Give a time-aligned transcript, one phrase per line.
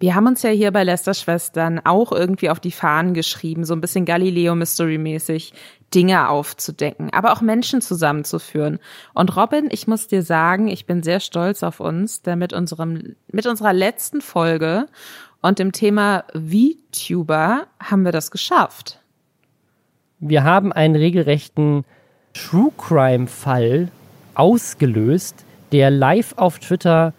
[0.00, 3.74] Wir haben uns ja hier bei Lester Schwestern auch irgendwie auf die Fahnen geschrieben, so
[3.74, 5.52] ein bisschen Galileo Mystery mäßig
[5.94, 8.78] Dinge aufzudecken, aber auch Menschen zusammenzuführen.
[9.12, 13.14] Und Robin, ich muss dir sagen, ich bin sehr stolz auf uns, denn mit unserem,
[13.30, 14.86] mit unserer letzten Folge
[15.42, 19.00] und dem Thema VTuber haben wir das geschafft.
[20.18, 21.84] Wir haben einen regelrechten
[22.32, 23.88] True Crime Fall
[24.34, 27.12] ausgelöst, der live auf Twitter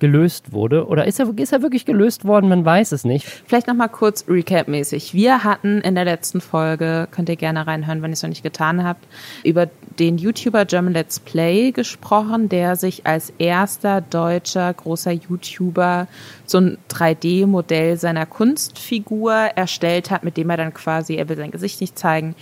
[0.00, 0.86] gelöst wurde.
[0.88, 2.48] Oder ist er, ist er wirklich gelöst worden?
[2.48, 3.26] Man weiß es nicht.
[3.26, 5.14] Vielleicht nochmal kurz Recap-mäßig.
[5.14, 8.42] Wir hatten in der letzten Folge, könnt ihr gerne reinhören, wenn ihr es noch nicht
[8.42, 9.06] getan habt,
[9.44, 16.08] über den YouTuber German Let's Play gesprochen, der sich als erster deutscher großer YouTuber
[16.46, 21.50] so ein 3D-Modell seiner Kunstfigur erstellt hat, mit dem er dann quasi, er will sein
[21.50, 22.34] Gesicht nicht zeigen,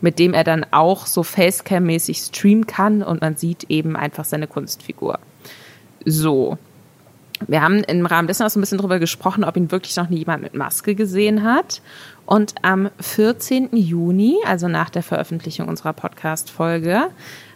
[0.00, 4.46] mit dem er dann auch so Facecam-mäßig streamen kann und man sieht eben einfach seine
[4.46, 5.18] Kunstfigur.
[6.04, 6.58] So,
[7.46, 10.08] wir haben im Rahmen dessen auch so ein bisschen drüber gesprochen, ob ihn wirklich noch
[10.08, 11.82] nie jemand mit Maske gesehen hat.
[12.24, 13.76] Und am 14.
[13.76, 17.08] Juni, also nach der Veröffentlichung unserer Podcast-Folge,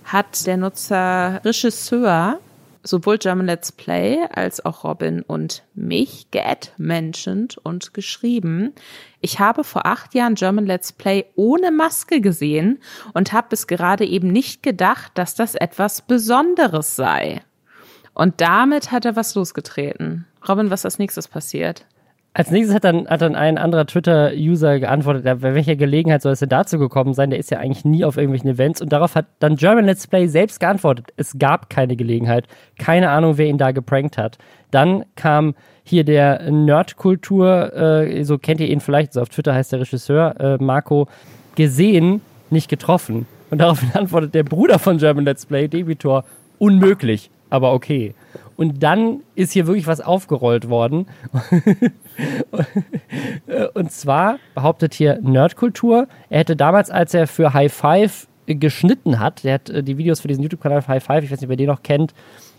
[0.05, 2.39] hat der Nutzer Regisseur
[2.83, 8.73] sowohl German Let's Play als auch Robin und mich geadmentioned und geschrieben.
[9.21, 12.79] Ich habe vor acht Jahren German Let's Play ohne Maske gesehen
[13.13, 17.43] und habe bis gerade eben nicht gedacht, dass das etwas Besonderes sei.
[18.21, 20.27] Und damit hat er was losgetreten.
[20.47, 21.87] Robin, was als nächstes passiert?
[22.35, 26.41] Als nächstes hat dann, hat dann ein anderer Twitter-User geantwortet, bei welcher Gelegenheit soll es
[26.41, 27.31] denn dazu gekommen sein?
[27.31, 28.83] Der ist ja eigentlich nie auf irgendwelchen Events.
[28.83, 31.07] Und darauf hat dann German Let's Play selbst geantwortet.
[31.17, 32.47] Es gab keine Gelegenheit.
[32.79, 34.37] Keine Ahnung, wer ihn da geprankt hat.
[34.71, 39.73] Dann kam hier der Nerdkultur, äh, so kennt ihr ihn vielleicht, so auf Twitter heißt
[39.73, 41.09] der Regisseur, äh, Marco,
[41.55, 43.27] gesehen, nicht getroffen.
[43.49, 46.27] Und daraufhin antwortet der Bruder von German Let's Play, Debitor,
[46.59, 48.15] unmöglich aber okay.
[48.57, 51.07] Und dann ist hier wirklich was aufgerollt worden.
[53.75, 59.45] und zwar behauptet hier Nerdkultur, er hätte damals, als er für High Five geschnitten hat,
[59.45, 61.69] der hat äh, die Videos für diesen YouTube-Kanal High Five, ich weiß nicht, wer den
[61.69, 62.15] noch kennt,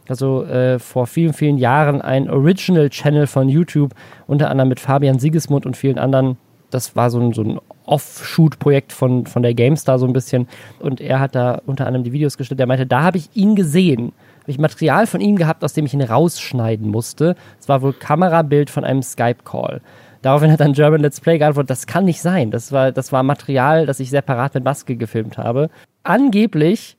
[0.07, 3.93] also äh, vor vielen, vielen Jahren ein Original-Channel von YouTube,
[4.27, 6.37] unter anderem mit Fabian Siegesmund und vielen anderen.
[6.69, 10.47] Das war so ein, so ein Offshoot-Projekt von, von der GameStar so ein bisschen.
[10.79, 12.59] Und er hat da unter anderem die Videos gestellt.
[12.59, 15.85] Er meinte, da habe ich ihn gesehen habe ich Material von ihm gehabt, aus dem
[15.85, 17.35] ich ihn rausschneiden musste.
[17.59, 19.81] Es war wohl Kamerabild von einem Skype-Call.
[20.21, 22.51] Daraufhin hat dann German Let's Play geantwortet, das kann nicht sein.
[22.51, 25.69] Das war, das war Material, das ich separat mit Maske gefilmt habe.
[26.03, 26.97] Angeblich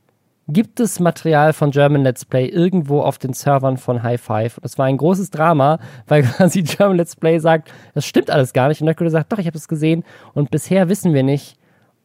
[0.49, 4.59] gibt es Material von German Let's Play irgendwo auf den Servern von High Five.
[4.63, 8.69] Das war ein großes Drama, weil quasi German Let's Play sagt, das stimmt alles gar
[8.69, 8.81] nicht.
[8.81, 10.05] Und Nerdkultur sagt, doch, ich habe es gesehen.
[10.35, 11.57] Und bisher wissen wir nicht,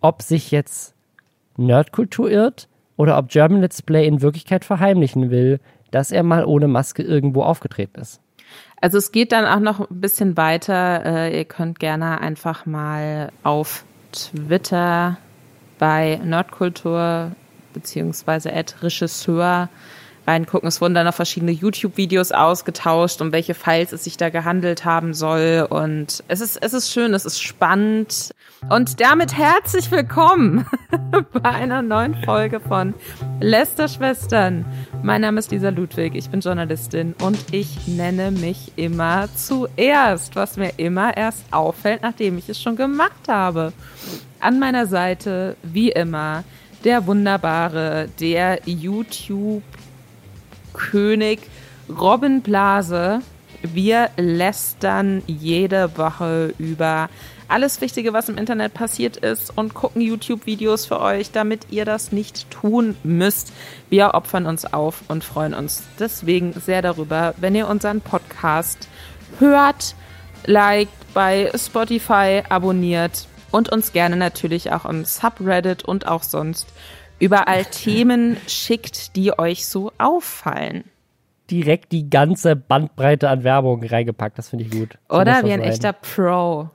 [0.01, 0.93] ob sich jetzt
[1.57, 5.59] Nerdkultur irrt oder ob German Let's Play in Wirklichkeit verheimlichen will,
[5.91, 8.19] dass er mal ohne Maske irgendwo aufgetreten ist.
[8.81, 11.05] Also es geht dann auch noch ein bisschen weiter.
[11.05, 15.17] Äh, ihr könnt gerne einfach mal auf Twitter
[15.79, 17.31] bei Nerdkultur
[17.73, 19.69] beziehungsweise Regisseur
[20.27, 20.67] reingucken.
[20.67, 25.13] Es wurden dann noch verschiedene YouTube-Videos ausgetauscht, um welche Files es sich da gehandelt haben
[25.13, 25.65] soll.
[25.69, 28.31] Und es ist, es ist schön, es ist spannend.
[28.69, 30.65] Und damit herzlich willkommen
[31.33, 32.93] bei einer neuen Folge von
[33.39, 34.65] Lester Schwestern.
[35.03, 40.57] Mein Name ist Lisa Ludwig, ich bin Journalistin und ich nenne mich immer zuerst, was
[40.57, 43.71] mir immer erst auffällt, nachdem ich es schon gemacht habe.
[44.39, 46.43] An meiner Seite, wie immer,
[46.83, 49.63] der wunderbare, der YouTube
[50.77, 51.41] König
[51.89, 53.19] Robin Blase.
[53.61, 57.09] Wir lästern jede Woche über
[57.47, 62.11] alles Wichtige, was im Internet passiert ist und gucken YouTube-Videos für euch, damit ihr das
[62.11, 63.53] nicht tun müsst.
[63.89, 68.87] Wir opfern uns auf und freuen uns deswegen sehr darüber, wenn ihr unseren Podcast
[69.39, 69.95] hört,
[70.45, 76.67] liked, bei Spotify abonniert und uns gerne natürlich auch im Subreddit und auch sonst
[77.19, 80.85] überall Themen schickt, die euch so auffallen.
[81.49, 84.97] Direkt die ganze Bandbreite an Werbung reingepackt, das finde ich gut.
[85.09, 85.69] Oder wie ein sein.
[85.69, 86.69] echter Pro.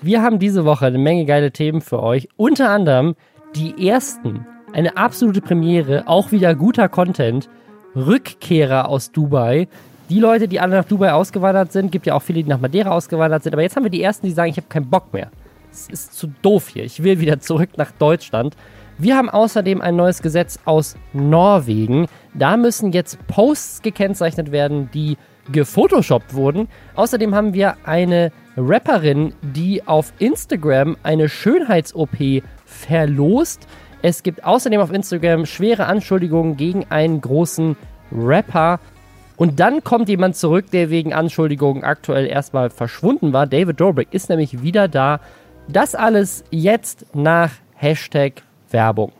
[0.00, 2.28] Wir haben diese Woche eine Menge geile Themen für euch.
[2.36, 3.16] Unter anderem
[3.56, 7.48] die ersten, eine absolute Premiere, auch wieder guter Content.
[7.96, 9.66] Rückkehrer aus Dubai.
[10.08, 12.90] Die Leute, die alle nach Dubai ausgewandert sind, gibt ja auch viele, die nach Madeira
[12.90, 13.54] ausgewandert sind.
[13.54, 15.30] Aber jetzt haben wir die ersten, die sagen, ich habe keinen Bock mehr.
[15.70, 16.84] Es ist zu doof hier.
[16.84, 18.56] Ich will wieder zurück nach Deutschland.
[19.00, 22.08] Wir haben außerdem ein neues Gesetz aus Norwegen.
[22.34, 25.16] Da müssen jetzt Posts gekennzeichnet werden, die
[25.52, 26.66] gefotoshoppt wurden.
[26.96, 33.68] Außerdem haben wir eine Rapperin, die auf Instagram eine Schönheits-OP verlost.
[34.02, 37.76] Es gibt außerdem auf Instagram schwere Anschuldigungen gegen einen großen
[38.10, 38.80] Rapper.
[39.36, 43.46] Und dann kommt jemand zurück, der wegen Anschuldigungen aktuell erstmal verschwunden war.
[43.46, 45.20] David Dobrik ist nämlich wieder da.
[45.68, 49.12] Das alles jetzt nach Hashtag Werbung.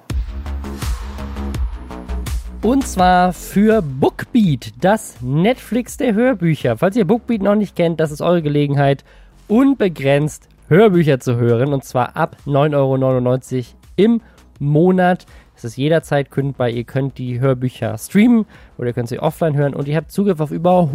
[2.62, 6.76] Und zwar für Bookbeat, das Netflix der Hörbücher.
[6.76, 9.04] Falls ihr Bookbeat noch nicht kennt, das ist eure Gelegenheit,
[9.46, 11.72] unbegrenzt Hörbücher zu hören.
[11.72, 13.64] Und zwar ab 9,99 Euro
[13.96, 14.20] im
[14.58, 15.26] Monat.
[15.56, 16.68] Es ist jederzeit kündbar.
[16.68, 18.44] Ihr könnt die Hörbücher streamen
[18.76, 20.92] oder ihr könnt sie offline hören und ihr habt Zugriff auf über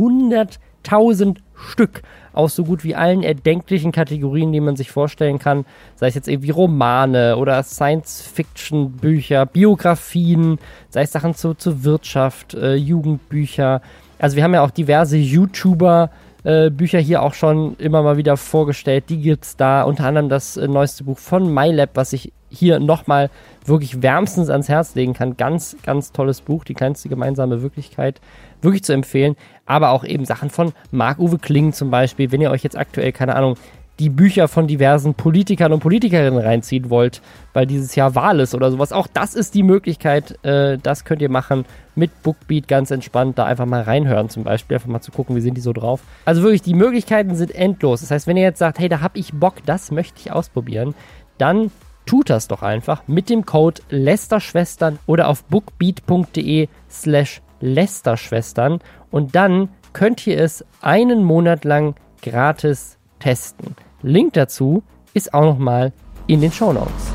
[0.83, 2.01] 100.000 Stück
[2.33, 5.65] aus so gut wie allen erdenklichen Kategorien, die man sich vorstellen kann.
[5.95, 10.59] Sei es jetzt irgendwie Romane oder Science-Fiction-Bücher, Biografien,
[10.89, 13.81] sei es Sachen zu, zur Wirtschaft, äh, Jugendbücher.
[14.17, 16.09] Also wir haben ja auch diverse YouTuber,
[16.43, 19.05] äh, Bücher hier auch schon immer mal wieder vorgestellt.
[19.09, 19.83] Die gibt es da.
[19.83, 23.29] Unter anderem das äh, neueste Buch von MyLab, was ich hier nochmal
[23.65, 25.37] wirklich wärmstens ans Herz legen kann.
[25.37, 28.21] Ganz, ganz tolles Buch, die kleinste gemeinsame Wirklichkeit.
[28.63, 29.35] Wirklich zu empfehlen.
[29.65, 32.31] Aber auch eben Sachen von Marc-Uwe Kling zum Beispiel.
[32.31, 33.57] Wenn ihr euch jetzt aktuell, keine Ahnung,
[33.99, 37.21] die Bücher von diversen Politikern und Politikerinnen reinziehen wollt,
[37.53, 38.91] weil dieses Jahr Wahl ist oder sowas.
[38.91, 40.43] Auch das ist die Möglichkeit.
[40.43, 41.65] Äh, das könnt ihr machen
[41.95, 43.37] mit Bookbeat ganz entspannt.
[43.37, 44.75] Da einfach mal reinhören zum Beispiel.
[44.75, 46.01] Einfach mal zu gucken, wie sind die so drauf.
[46.25, 48.01] Also wirklich, die Möglichkeiten sind endlos.
[48.01, 50.95] Das heißt, wenn ihr jetzt sagt, hey, da hab ich Bock, das möchte ich ausprobieren,
[51.37, 51.69] dann
[52.05, 58.79] tut das doch einfach mit dem Code Lästerschwestern oder auf bookbeat.de slash Lästerschwestern
[59.09, 63.75] und dann könnt ihr es einen Monat lang gratis testen.
[64.01, 64.83] Link dazu
[65.13, 65.93] ist auch nochmal
[66.27, 67.13] in den Show Notes.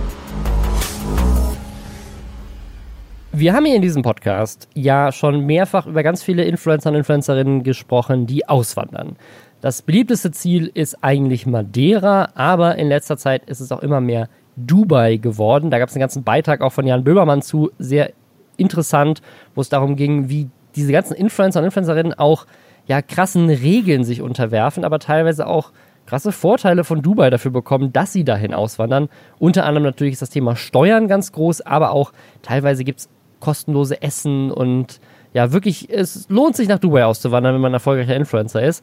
[3.32, 7.62] Wir haben hier in diesem Podcast ja schon mehrfach über ganz viele Influencer und Influencerinnen
[7.62, 9.16] gesprochen, die auswandern.
[9.60, 14.28] Das beliebteste Ziel ist eigentlich Madeira, aber in letzter Zeit ist es auch immer mehr
[14.56, 15.70] Dubai geworden.
[15.70, 18.12] Da gab es einen ganzen Beitrag auch von Jan Böhmermann zu, sehr
[18.58, 19.22] interessant,
[19.54, 22.46] wo es darum ging, wie diese ganzen Influencer und Influencerinnen auch
[22.86, 25.72] ja krassen Regeln sich unterwerfen, aber teilweise auch
[26.06, 29.08] krasse Vorteile von Dubai dafür bekommen, dass sie dahin auswandern.
[29.38, 32.12] Unter anderem natürlich ist das Thema Steuern ganz groß, aber auch
[32.42, 33.08] teilweise gibt es
[33.40, 35.00] kostenlose Essen und
[35.34, 38.82] ja, wirklich, es lohnt sich nach Dubai auszuwandern, wenn man ein erfolgreicher Influencer ist.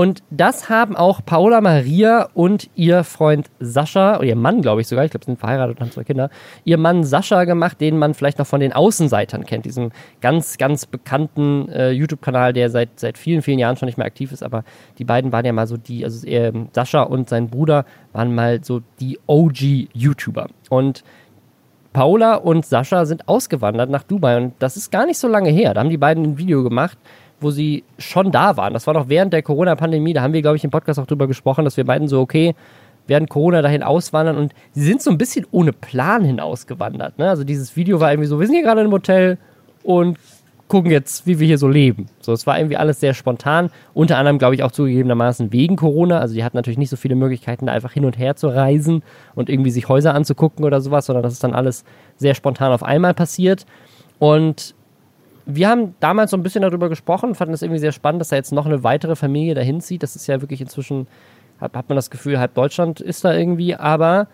[0.00, 4.88] Und das haben auch Paola Maria und ihr Freund Sascha, oder ihr Mann, glaube ich
[4.88, 6.30] sogar, ich glaube, sie sind verheiratet und haben zwei Kinder,
[6.64, 9.90] ihr Mann Sascha gemacht, den man vielleicht noch von den Außenseitern kennt, diesem
[10.22, 14.32] ganz, ganz bekannten äh, YouTube-Kanal, der seit, seit vielen, vielen Jahren schon nicht mehr aktiv
[14.32, 14.64] ist, aber
[14.96, 18.64] die beiden waren ja mal so die, also äh, Sascha und sein Bruder waren mal
[18.64, 20.46] so die OG-YouTuber.
[20.70, 21.04] Und
[21.92, 25.74] Paola und Sascha sind ausgewandert nach Dubai und das ist gar nicht so lange her.
[25.74, 26.96] Da haben die beiden ein Video gemacht,
[27.40, 28.72] wo sie schon da waren.
[28.72, 30.12] Das war noch während der Corona-Pandemie.
[30.12, 32.54] Da haben wir, glaube ich, im Podcast auch drüber gesprochen, dass wir beiden so, okay,
[33.06, 37.18] während Corona dahin auswandern und sie sind so ein bisschen ohne Plan hinausgewandert.
[37.18, 37.28] Ne?
[37.28, 39.38] Also dieses Video war irgendwie so, wir sind hier gerade im Hotel
[39.82, 40.18] und
[40.68, 42.06] gucken jetzt, wie wir hier so leben.
[42.20, 43.70] So, es war irgendwie alles sehr spontan.
[43.92, 46.20] Unter anderem, glaube ich, auch zugegebenermaßen wegen Corona.
[46.20, 49.02] Also die hatten natürlich nicht so viele Möglichkeiten, da einfach hin und her zu reisen
[49.34, 51.84] und irgendwie sich Häuser anzugucken oder sowas, sondern das ist dann alles
[52.16, 53.66] sehr spontan auf einmal passiert.
[54.20, 54.76] Und
[55.46, 58.36] wir haben damals so ein bisschen darüber gesprochen, fanden es irgendwie sehr spannend, dass da
[58.36, 60.02] jetzt noch eine weitere Familie dahin zieht.
[60.02, 61.06] Das ist ja wirklich inzwischen,
[61.60, 64.28] hat, hat man das Gefühl, halb Deutschland ist da irgendwie, aber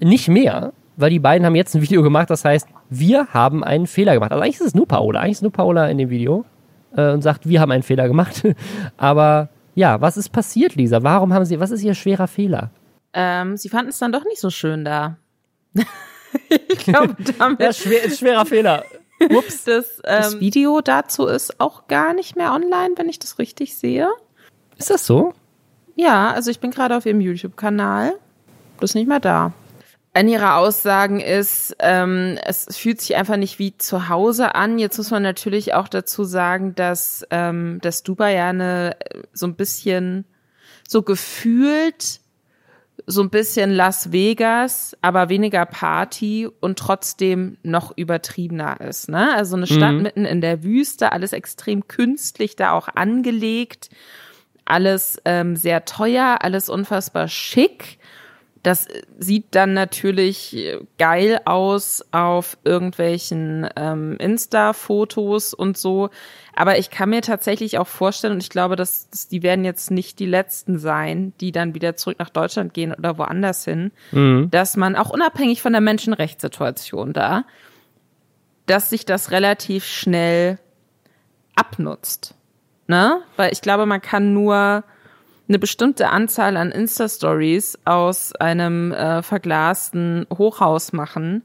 [0.00, 3.86] nicht mehr, weil die beiden haben jetzt ein Video gemacht, das heißt, wir haben einen
[3.86, 4.32] Fehler gemacht.
[4.32, 6.44] Also eigentlich ist es nur Paola, eigentlich ist nur Paola in dem Video
[6.96, 8.42] äh, und sagt, wir haben einen Fehler gemacht.
[8.96, 11.02] aber ja, was ist passiert, Lisa?
[11.02, 12.70] Warum haben sie, was ist ihr schwerer Fehler?
[13.12, 15.16] Ähm, sie fanden es dann doch nicht so schön da.
[16.48, 17.60] ich glaube, damit.
[17.60, 18.84] ja, schwer, schwerer Fehler.
[19.30, 19.64] Ups.
[19.64, 23.76] Das, ähm, das Video dazu ist auch gar nicht mehr online, wenn ich das richtig
[23.76, 24.08] sehe.
[24.78, 25.34] Ist das so?
[25.94, 28.14] Ja, also ich bin gerade auf ihrem YouTube-Kanal.
[28.80, 29.52] Das ist nicht mehr da.
[30.12, 34.78] Eine ihrer Aussagen ist, ähm, es fühlt sich einfach nicht wie zu Hause an.
[34.78, 38.96] Jetzt muss man natürlich auch dazu sagen, dass, ähm, dass Dubai ja eine,
[39.32, 40.24] so ein bisschen
[40.88, 42.20] so gefühlt
[43.10, 49.08] so ein bisschen Las Vegas, aber weniger Party und trotzdem noch übertriebener ist.
[49.08, 49.34] Ne?
[49.34, 50.02] Also eine Stadt mhm.
[50.02, 53.90] mitten in der Wüste, alles extrem künstlich da auch angelegt,
[54.64, 57.98] alles ähm, sehr teuer, alles unfassbar schick.
[58.62, 58.88] Das
[59.18, 60.54] sieht dann natürlich
[60.98, 66.10] geil aus auf irgendwelchen ähm, Insta-Fotos und so.
[66.54, 69.90] Aber ich kann mir tatsächlich auch vorstellen, und ich glaube, dass, dass die werden jetzt
[69.90, 74.50] nicht die letzten sein, die dann wieder zurück nach Deutschland gehen oder woanders hin, mhm.
[74.50, 77.44] dass man auch unabhängig von der Menschenrechtssituation da,
[78.66, 80.58] dass sich das relativ schnell
[81.54, 82.34] abnutzt.
[82.88, 83.22] Ne?
[83.36, 84.84] Weil ich glaube, man kann nur
[85.50, 91.42] eine bestimmte Anzahl an Insta-Stories aus einem äh, verglasten Hochhaus machen,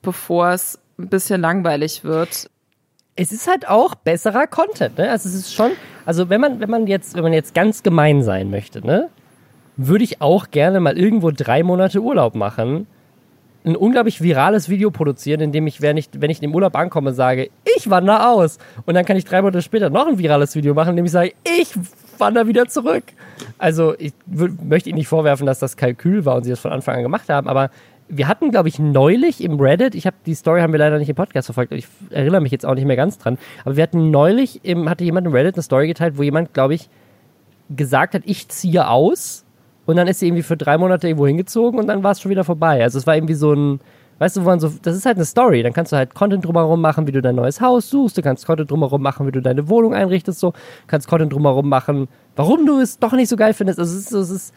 [0.00, 2.50] bevor es ein bisschen langweilig wird.
[3.16, 5.10] es ist halt auch besserer Content, ne?
[5.10, 5.72] Also es ist schon,
[6.06, 9.10] also wenn man, wenn man jetzt, wenn man jetzt ganz gemein sein möchte, ne,
[9.76, 12.86] würde ich auch gerne mal irgendwo drei Monate Urlaub machen,
[13.66, 17.12] ein unglaublich virales Video produzieren, in dem ich, wenn ich, wenn ich im Urlaub ankomme,
[17.12, 18.56] sage, ich wandere aus.
[18.86, 21.12] Und dann kann ich drei Monate später noch ein virales Video machen, in dem ich
[21.12, 21.74] sage, ich
[22.20, 23.04] wandere wieder zurück.
[23.58, 26.96] Also ich möchte Ihnen nicht vorwerfen, dass das Kalkül war und Sie das von Anfang
[26.96, 27.70] an gemacht haben, aber
[28.08, 31.10] wir hatten, glaube ich, neulich im Reddit, ich habe die Story haben wir leider nicht
[31.10, 34.10] im Podcast verfolgt, ich erinnere mich jetzt auch nicht mehr ganz dran, aber wir hatten
[34.10, 36.88] neulich, im, hatte jemand im Reddit eine Story geteilt, wo jemand, glaube ich,
[37.68, 39.44] gesagt hat, ich ziehe aus
[39.84, 42.30] und dann ist sie irgendwie für drei Monate irgendwo hingezogen und dann war es schon
[42.30, 42.82] wieder vorbei.
[42.82, 43.80] Also es war irgendwie so ein,
[44.18, 46.44] weißt du, wo man so, das ist halt eine Story, dann kannst du halt Content
[46.44, 49.40] drumherum machen, wie du dein neues Haus suchst, du kannst Content drumherum machen, wie du
[49.40, 50.52] deine Wohnung einrichtest, so,
[50.86, 53.78] kannst Content drumherum machen, warum du es doch nicht so geil findest.
[53.78, 54.54] Also es ist, es ist,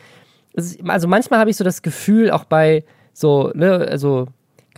[0.53, 4.27] es ist also manchmal habe ich so das Gefühl, auch bei, so, ne, also,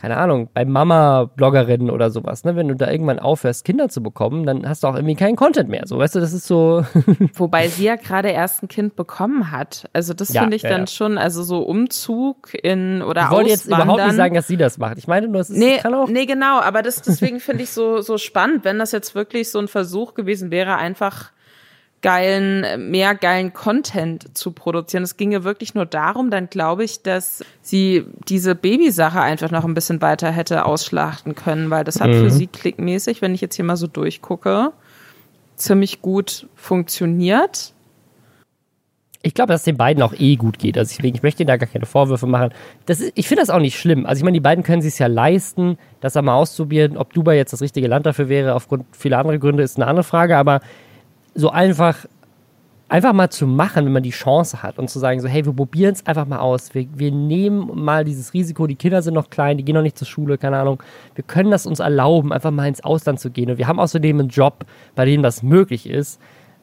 [0.04, 4.46] keine Ahnung, bei Mama-Bloggerinnen oder sowas, ne, wenn du da irgendwann aufhörst, Kinder zu bekommen,
[4.46, 5.84] dann hast du auch irgendwie keinen Content mehr.
[5.86, 6.86] So, weißt du, das ist so.
[7.36, 9.90] Wobei sie ja gerade erst ein Kind bekommen hat.
[9.94, 10.88] Also das ja, finde ich ja, dann ja.
[10.88, 14.78] schon, also so Umzug in oder Ich wollte jetzt überhaupt nicht sagen, dass sie das
[14.78, 14.98] macht.
[14.98, 16.10] Ich meine nur, es ist, nee, kann auch.
[16.10, 19.60] Nee, genau, aber das, deswegen finde ich so, so spannend, wenn das jetzt wirklich so
[19.60, 21.32] ein Versuch gewesen wäre, einfach
[22.04, 25.02] geilen, mehr geilen Content zu produzieren.
[25.02, 29.74] Es ginge wirklich nur darum, dann glaube ich, dass sie diese Babysache einfach noch ein
[29.74, 32.20] bisschen weiter hätte ausschlachten können, weil das hat mhm.
[32.20, 34.74] für sie klickmäßig, wenn ich jetzt hier mal so durchgucke,
[35.56, 37.74] ziemlich gut funktioniert.
[39.26, 40.78] Ich glaube, dass es den beiden auch eh gut geht.
[40.78, 42.52] Also deswegen, ich möchte ihnen da gar keine Vorwürfe machen.
[42.86, 44.06] Das ist, ich finde das auch nicht schlimm.
[44.06, 46.98] Also ich meine, die beiden können sich ja leisten, das einmal auszuprobieren.
[46.98, 50.04] Ob Dubai jetzt das richtige Land dafür wäre, aufgrund vieler anderer Gründe, ist eine andere
[50.04, 50.36] Frage.
[50.36, 50.60] Aber
[51.36, 52.06] so einfach,
[52.90, 55.54] einfach mal zu machen, wenn man die Chance hat und zu sagen, so, hey, wir
[55.54, 56.74] probieren es einfach mal aus.
[56.74, 59.98] Wir, wir nehmen mal dieses Risiko, die Kinder sind noch klein, die gehen noch nicht
[59.98, 60.82] zur Schule, keine Ahnung.
[61.16, 63.50] Wir können das uns erlauben, einfach mal ins Ausland zu gehen.
[63.50, 66.20] Und wir haben außerdem einen Job, bei dem das möglich ist.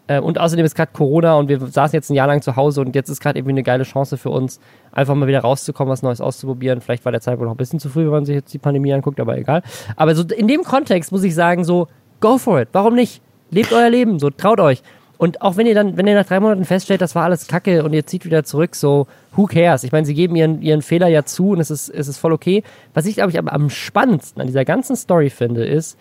[0.07, 2.81] Äh, und außerdem ist gerade Corona und wir saßen jetzt ein Jahr lang zu Hause
[2.81, 4.61] und jetzt ist gerade irgendwie eine geile Chance für uns,
[4.91, 6.81] einfach mal wieder rauszukommen, was Neues auszuprobieren.
[6.81, 8.93] Vielleicht war der Zeitpunkt noch ein bisschen zu früh, wenn man sich jetzt die Pandemie
[8.93, 9.63] anguckt, aber egal.
[9.97, 11.87] Aber so in dem Kontext muss ich sagen, so,
[12.21, 12.69] go for it.
[12.73, 13.23] Warum nicht?
[13.51, 14.83] Lebt euer Leben, so traut euch.
[15.21, 17.85] Und auch wenn ihr dann, wenn ihr nach drei Monaten feststellt, das war alles Kacke
[17.85, 19.85] und ihr zieht wieder zurück, so, who cares?
[19.85, 22.33] Ich meine, sie geben ihren, ihren Fehler ja zu und es ist, es ist voll
[22.33, 22.63] okay.
[22.95, 25.99] Was ich, glaube ich, aber am spannendsten an dieser ganzen Story finde, ist,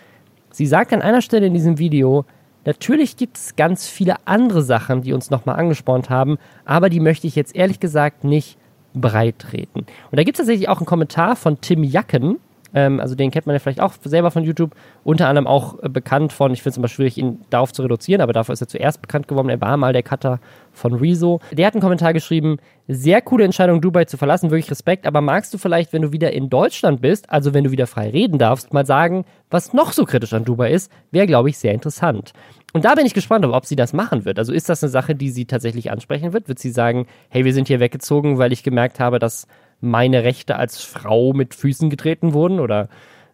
[0.52, 2.24] sie sagt an einer Stelle in diesem Video,
[2.64, 7.28] natürlich gibt es ganz viele andere Sachen, die uns nochmal angespornt haben, aber die möchte
[7.28, 8.58] ich jetzt ehrlich gesagt nicht
[8.94, 9.80] breit treten.
[9.80, 12.38] Und da gibt es tatsächlich auch einen Kommentar von Tim Jacken,
[12.74, 14.76] ähm, also den kennt man ja vielleicht auch selber von YouTube.
[15.04, 18.22] Unter anderem auch äh, bekannt von, ich finde es immer schwierig, ihn darauf zu reduzieren,
[18.22, 19.50] aber dafür ist er zuerst bekannt geworden.
[19.50, 20.40] Er war mal der Cutter
[20.72, 21.40] von Rezo.
[21.52, 22.58] Der hat einen Kommentar geschrieben,
[22.88, 26.32] sehr coole Entscheidung, Dubai zu verlassen, wirklich Respekt, aber magst du vielleicht, wenn du wieder
[26.32, 30.06] in Deutschland bist, also wenn du wieder frei reden darfst, mal sagen, was noch so
[30.06, 32.34] kritisch an Dubai ist, wäre, glaube ich, sehr interessant.
[32.74, 34.38] Und da bin ich gespannt, ob sie das machen wird.
[34.38, 36.48] Also ist das eine Sache, die sie tatsächlich ansprechen wird?
[36.48, 39.48] Wird sie sagen, hey, wir sind hier weggezogen, weil ich gemerkt habe, dass
[39.82, 42.90] meine Rechte als Frau mit Füßen getreten wurden oder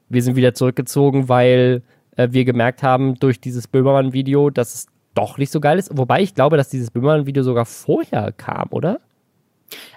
[0.09, 1.81] wir sind wieder zurückgezogen, weil
[2.15, 5.97] äh, wir gemerkt haben durch dieses Böhmermann-Video, dass es doch nicht so geil ist.
[5.97, 8.99] Wobei ich glaube, dass dieses Böhmermann-Video sogar vorher kam, oder?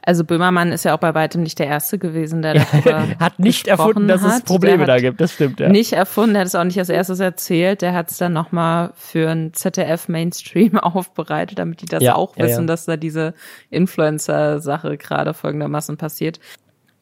[0.03, 3.69] Also Böhmermann ist ja auch bei weitem nicht der Erste gewesen, der darüber hat nicht
[3.69, 5.21] erfunden, dass es Probleme da gibt.
[5.21, 5.61] Das stimmt.
[5.61, 5.69] Ja.
[5.69, 7.83] Nicht erfunden, er hat es auch nicht als erstes erzählt.
[7.83, 12.37] Der hat es dann nochmal für ein ZDF Mainstream aufbereitet, damit die das ja, auch
[12.37, 13.35] wissen, ja, dass da diese
[13.71, 16.41] Influencer-Sache gerade folgendermaßen passiert.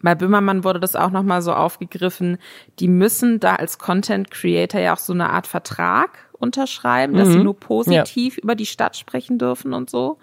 [0.02, 2.38] Bei Böhmermann wurde das auch nochmal so aufgegriffen.
[2.80, 7.18] Die müssen da als Content Creator ja auch so eine Art Vertrag unterschreiben, mhm.
[7.18, 7.44] dass sie mhm.
[7.44, 10.18] nur positiv über die Stadt sprechen dürfen und so.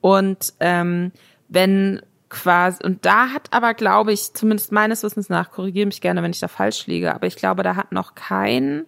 [0.00, 1.12] Und ähm,
[1.54, 6.22] wenn quasi, und da hat aber, glaube ich, zumindest meines Wissens nach, korrigiere mich gerne,
[6.22, 8.84] wenn ich da falsch liege, aber ich glaube, da hat noch kein,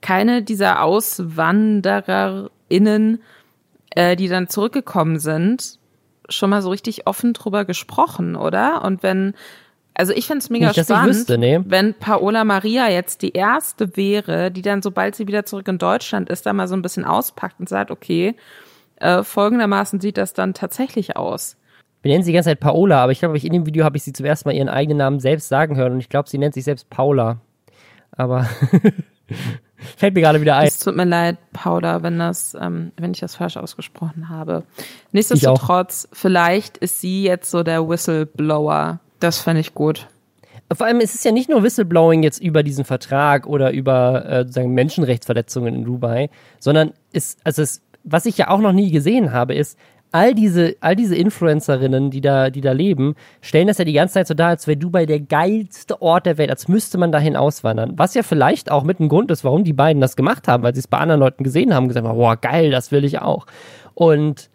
[0.00, 3.22] keine dieser AuswandererInnen,
[3.90, 5.78] äh, die dann zurückgekommen sind,
[6.28, 8.84] schon mal so richtig offen drüber gesprochen, oder?
[8.84, 9.34] Und wenn,
[9.94, 11.60] also ich finde es mega Nicht, spannend, wüsste, nee.
[11.64, 16.28] wenn Paola Maria jetzt die erste wäre, die dann, sobald sie wieder zurück in Deutschland
[16.28, 18.34] ist, da mal so ein bisschen auspackt und sagt, okay,
[18.96, 21.56] äh, folgendermaßen sieht das dann tatsächlich aus.
[22.02, 24.02] Wir nennen sie die ganze Zeit Paola, aber ich glaube, in dem Video habe ich
[24.02, 26.54] sie zum ersten Mal ihren eigenen Namen selbst sagen hören und ich glaube, sie nennt
[26.54, 27.38] sich selbst Paula.
[28.12, 28.46] Aber
[29.96, 30.66] fällt mir gerade wieder ein.
[30.66, 34.64] Es tut mir leid, Paula, wenn das, ähm, wenn ich das falsch ausgesprochen habe.
[35.12, 39.00] Nichtsdestotrotz, vielleicht ist sie jetzt so der Whistleblower.
[39.18, 40.06] Das fände ich gut.
[40.72, 44.38] Vor allem ist es ja nicht nur Whistleblowing jetzt über diesen Vertrag oder über äh,
[44.42, 49.32] sozusagen Menschenrechtsverletzungen in Dubai, sondern ist, also es was ich ja auch noch nie gesehen
[49.32, 49.78] habe, ist,
[50.14, 54.14] all diese, all diese Influencerinnen, die da, die da leben, stellen das ja die ganze
[54.14, 57.34] Zeit so dar, als wäre Dubai der geilste Ort der Welt, als müsste man dahin
[57.34, 57.94] auswandern.
[57.96, 60.72] Was ja vielleicht auch mit ein Grund ist, warum die beiden das gemacht haben, weil
[60.72, 63.18] sie es bei anderen Leuten gesehen haben und gesagt haben, boah, geil, das will ich
[63.18, 63.46] auch.
[63.94, 64.50] Und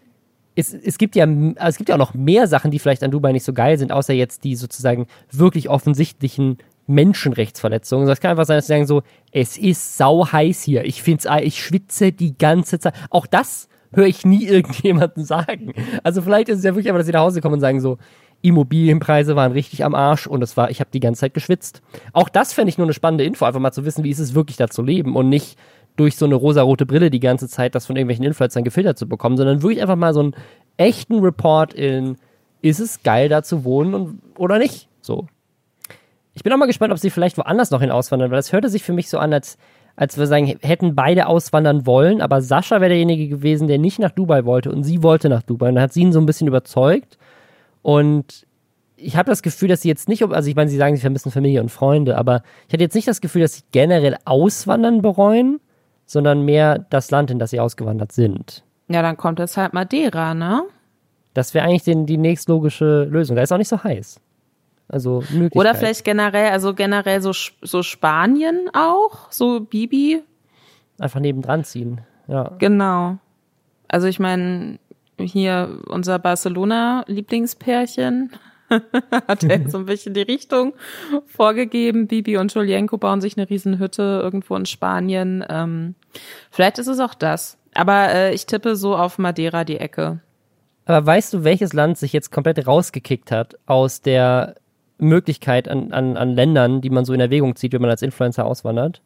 [0.56, 1.27] es, es gibt ja,
[1.58, 3.91] es gibt ja auch noch mehr Sachen, die vielleicht an Dubai nicht so geil sind,
[3.91, 8.08] außer jetzt die sozusagen wirklich offensichtlichen Menschenrechtsverletzungen.
[8.08, 10.86] Das kann einfach sein, dass sie sagen so, es ist sau heiß hier.
[10.86, 12.93] Ich find's, ich schwitze die ganze Zeit.
[13.10, 15.74] Auch das höre ich nie irgendjemanden sagen.
[16.03, 17.98] Also vielleicht ist es ja wirklich einfach, dass sie nach Hause kommen und sagen so,
[18.41, 21.81] Immobilienpreise waren richtig am Arsch und es war, ich habe die ganze Zeit geschwitzt.
[22.13, 24.34] Auch das fände ich nur eine spannende Info, einfach mal zu wissen, wie ist es
[24.34, 25.58] wirklich da zu leben und nicht
[25.98, 29.36] durch so eine rosarote Brille die ganze Zeit das von irgendwelchen Influencern gefiltert zu bekommen,
[29.36, 30.36] sondern wirklich einfach mal so einen
[30.77, 32.15] echten Report in,
[32.62, 34.88] ist es geil da zu wohnen und, oder nicht?
[35.01, 35.27] So.
[36.39, 38.69] Ich bin auch mal gespannt, ob sie vielleicht woanders noch hin auswandern, weil das hörte
[38.69, 39.58] sich für mich so an, als,
[39.98, 44.12] als wir sagen, hätten beide auswandern wollen, aber Sascha wäre derjenige gewesen, der nicht nach
[44.12, 45.67] Dubai wollte und sie wollte nach Dubai.
[45.67, 47.17] Und dann hat sie ihn so ein bisschen überzeugt.
[47.81, 48.48] Und
[48.96, 51.29] ich habe das Gefühl, dass sie jetzt nicht, also ich meine, sie sagen, sie vermissen
[51.29, 55.60] Familie und Freunde, aber ich hatte jetzt nicht das Gefühl, dass sie generell auswandern bereuen,
[56.05, 58.63] sondern mehr das Land, in das sie ausgewandert sind.
[58.88, 60.63] Ja, dann kommt jetzt halt Madeira, ne?
[61.34, 63.36] Das wäre eigentlich den, die nächstlogische Lösung.
[63.36, 64.22] Da ist auch nicht so heiß.
[64.89, 65.55] Also Möglichkeit.
[65.55, 67.31] Oder vielleicht generell, also generell so,
[67.62, 70.24] so Spanien auch, so Bibi.
[71.00, 72.55] Einfach nebendran ziehen, ja.
[72.58, 73.19] Genau.
[73.88, 74.79] Also ich meine,
[75.19, 78.31] hier unser Barcelona-Lieblingspärchen
[79.27, 80.74] hat jetzt so ein bisschen die Richtung
[81.27, 82.08] vorgegeben.
[82.08, 85.46] Bibi und Julienko bauen sich eine Riesenhütte irgendwo in Spanien.
[85.50, 85.96] Ähm,
[86.51, 87.58] vielleicht ist es auch das.
[87.74, 90.19] Aber äh, ich tippe so auf Madeira die Ecke.
[90.86, 94.55] Aber weißt du, welches Land sich jetzt komplett rausgekickt hat aus der
[95.00, 98.46] Möglichkeit an, an, an Ländern, die man so in Erwägung zieht, wenn man als Influencer
[98.46, 99.01] auswandert?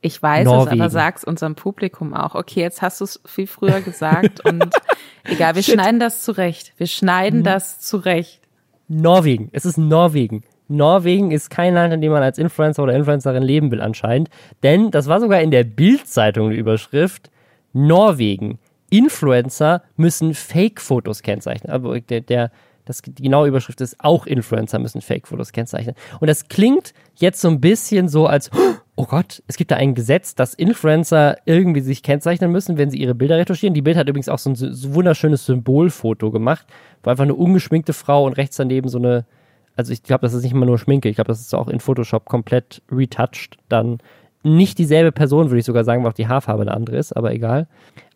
[0.00, 0.76] Ich weiß Norwegen.
[0.76, 2.34] es, aber sag's unserem Publikum auch.
[2.34, 4.72] Okay, jetzt hast du es viel früher gesagt und
[5.24, 5.74] egal, wir Shit.
[5.74, 6.72] schneiden das zurecht.
[6.76, 7.44] Wir schneiden mhm.
[7.44, 8.40] das zurecht.
[8.88, 9.48] Norwegen.
[9.52, 10.44] Es ist Norwegen.
[10.68, 14.28] Norwegen ist kein Land, in dem man als Influencer oder Influencerin leben will anscheinend.
[14.62, 17.30] Denn das war sogar in der Bild-Zeitung die Überschrift.
[17.72, 18.58] Norwegen.
[18.90, 21.72] Influencer müssen Fake-Fotos kennzeichnen.
[21.72, 22.50] Aber der, der,
[22.86, 25.94] das, die genaue Überschrift ist, auch Influencer müssen Fake-Fotos kennzeichnen.
[26.20, 28.50] Und das klingt jetzt so ein bisschen so als,
[28.94, 32.98] oh Gott, es gibt da ein Gesetz, dass Influencer irgendwie sich kennzeichnen müssen, wenn sie
[32.98, 33.74] ihre Bilder retuschieren.
[33.74, 36.66] Die Bild hat übrigens auch so ein so wunderschönes Symbolfoto gemacht,
[37.02, 39.26] wo einfach eine ungeschminkte Frau und rechts daneben so eine,
[39.74, 41.80] also ich glaube, das ist nicht mal nur Schminke, ich glaube, das ist auch in
[41.80, 43.98] Photoshop komplett retouched dann
[44.44, 47.32] nicht dieselbe Person, würde ich sogar sagen, weil auch die Haarfarbe eine andere ist, aber
[47.32, 47.66] egal.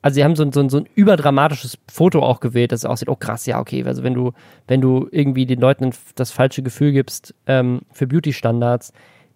[0.03, 2.85] Also sie haben so ein, so ein, so ein überdramatisches Foto auch gewählt, dass es
[2.87, 4.33] aussieht, oh krass, ja, okay, also wenn du,
[4.67, 8.93] wenn du irgendwie den Leuten das falsche Gefühl gibst ähm, für Beauty-Standards,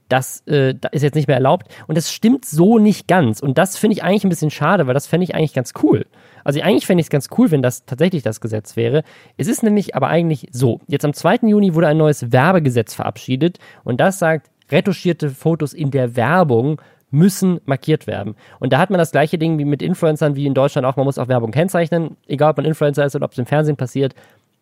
[0.09, 1.69] das äh, ist jetzt nicht mehr erlaubt.
[1.87, 3.41] Und das stimmt so nicht ganz.
[3.41, 6.07] Und das finde ich eigentlich ein bisschen schade, weil das fände ich eigentlich ganz cool.
[6.45, 9.03] Also eigentlich fände ich es ganz cool, wenn das tatsächlich das Gesetz wäre.
[9.37, 10.81] Es ist nämlich aber eigentlich so.
[10.87, 11.41] Jetzt am 2.
[11.49, 16.81] Juni wurde ein neues Werbegesetz verabschiedet und das sagt, retuschierte Fotos in der Werbung
[17.15, 18.35] müssen markiert werden.
[18.61, 20.97] Und da hat man das gleiche Ding wie mit Influencern wie in Deutschland auch.
[20.97, 23.77] Man muss auch Werbung kennzeichnen, egal ob man Influencer ist oder ob es im Fernsehen
[23.77, 24.15] passiert.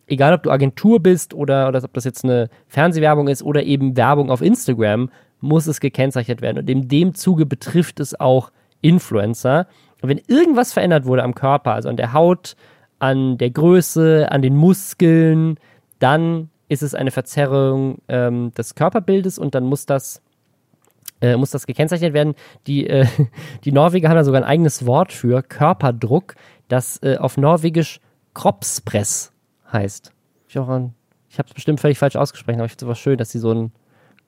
[0.06, 3.96] Egal ob du Agentur bist oder, oder ob das jetzt eine Fernsehwerbung ist oder eben
[3.96, 5.10] Werbung auf Instagram,
[5.40, 6.58] muss es gekennzeichnet werden.
[6.58, 9.66] Und in dem Zuge betrifft es auch Influencer.
[10.02, 12.56] Und wenn irgendwas verändert wurde am Körper, also an der Haut,
[12.98, 15.58] an der Größe, an den Muskeln,
[15.98, 20.20] dann ist es eine Verzerrung ähm, des Körperbildes und dann muss das
[21.22, 22.34] äh, muss das gekennzeichnet werden.
[22.66, 23.06] Die, äh,
[23.64, 26.34] die Norweger haben da sogar ein eigenes Wort für Körperdruck,
[26.68, 28.00] das äh, auf Norwegisch
[28.34, 29.32] Kroppspress
[29.72, 30.12] heißt.
[30.48, 30.92] Ich, ich habe
[31.30, 33.72] es bestimmt völlig falsch ausgesprochen, aber ich finde es schön, dass sie so ein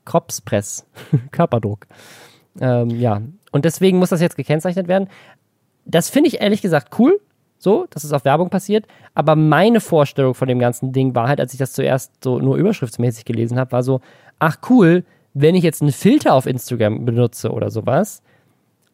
[0.04, 0.86] Kroppspress,
[1.32, 1.86] Körperdruck.
[2.60, 5.08] Ähm, ja, und deswegen muss das jetzt gekennzeichnet werden.
[5.84, 7.20] Das finde ich ehrlich gesagt cool,
[7.58, 8.86] so, dass es auf Werbung passiert.
[9.14, 12.56] Aber meine Vorstellung von dem ganzen Ding war halt, als ich das zuerst so nur
[12.56, 14.00] überschriftsmäßig gelesen habe, war so,
[14.38, 18.22] ach cool, wenn ich jetzt einen Filter auf Instagram benutze oder sowas,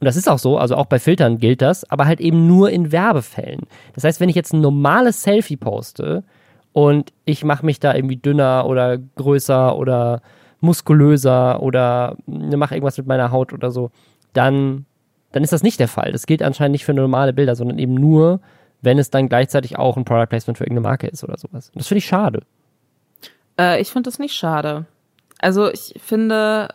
[0.01, 2.71] und das ist auch so, also auch bei Filtern gilt das, aber halt eben nur
[2.71, 3.67] in Werbefällen.
[3.95, 6.25] Das heißt, wenn ich jetzt ein normales Selfie poste
[6.73, 10.23] und ich mache mich da irgendwie dünner oder größer oder
[10.61, 13.91] muskulöser oder mache irgendwas mit meiner Haut oder so,
[14.33, 14.87] dann,
[15.33, 16.13] dann ist das nicht der Fall.
[16.13, 18.41] Das gilt anscheinend nicht für normale Bilder, sondern eben nur,
[18.81, 21.69] wenn es dann gleichzeitig auch ein Product Placement für irgendeine Marke ist oder sowas.
[21.69, 22.43] Und das finde ich schade.
[23.59, 24.87] Äh, ich finde das nicht schade.
[25.41, 26.69] Also ich finde,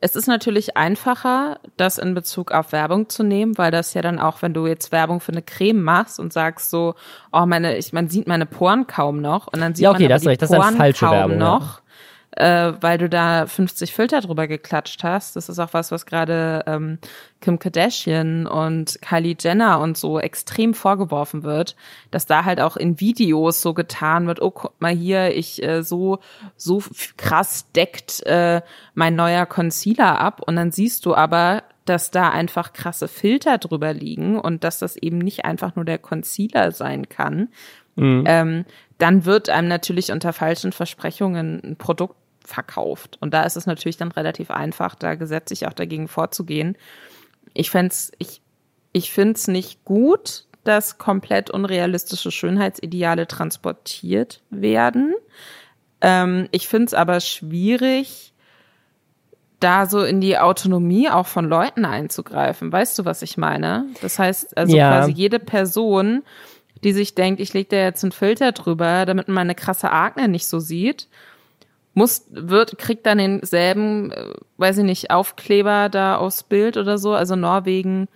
[0.00, 4.18] es ist natürlich einfacher, das in Bezug auf Werbung zu nehmen, weil das ja dann
[4.18, 6.94] auch, wenn du jetzt Werbung für eine Creme machst und sagst so,
[7.32, 10.08] oh meine, ich, man sieht meine Poren kaum noch und dann sieht ja, okay, man
[10.10, 11.76] das die Poren das ist falsche kaum Werbung, noch.
[11.76, 11.80] Ja.
[12.32, 15.36] Äh, weil du da 50 Filter drüber geklatscht hast.
[15.36, 16.98] Das ist auch was, was gerade ähm,
[17.40, 21.76] Kim Kardashian und Kylie Jenner und so extrem vorgeworfen wird,
[22.10, 25.82] dass da halt auch in Videos so getan wird, oh, guck mal hier, ich äh,
[25.82, 26.18] so
[26.56, 26.82] so
[27.16, 28.62] krass deckt äh,
[28.94, 33.92] mein neuer Concealer ab und dann siehst du aber, dass da einfach krasse Filter drüber
[33.92, 37.48] liegen und dass das eben nicht einfach nur der Concealer sein kann,
[37.96, 38.24] mhm.
[38.26, 38.64] ähm,
[38.98, 43.16] dann wird einem natürlich unter falschen Versprechungen ein Produkt verkauft.
[43.20, 46.76] Und da ist es natürlich dann relativ einfach, da gesetzlich auch dagegen vorzugehen.
[47.54, 48.42] Ich fände ich,
[48.92, 55.14] ich finde es nicht gut, dass komplett unrealistische Schönheitsideale transportiert werden.
[56.00, 58.34] Ähm, ich finde es aber schwierig,
[59.60, 62.72] da so in die Autonomie auch von Leuten einzugreifen.
[62.72, 63.86] Weißt du, was ich meine?
[64.00, 64.90] Das heißt, also ja.
[64.90, 66.22] quasi jede Person,
[66.82, 70.28] die sich denkt, ich lege da jetzt einen Filter drüber, damit man meine krasse Akne
[70.28, 71.08] nicht so sieht,
[71.94, 77.14] muss, wird, kriegt dann denselben, äh, weiß ich nicht, Aufkleber da aufs Bild oder so.
[77.14, 78.08] Also Norwegen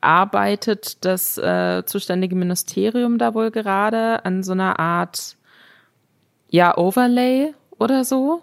[0.00, 5.36] arbeitet das äh, zuständige Ministerium da wohl gerade an so einer Art,
[6.48, 8.42] ja, Overlay oder so.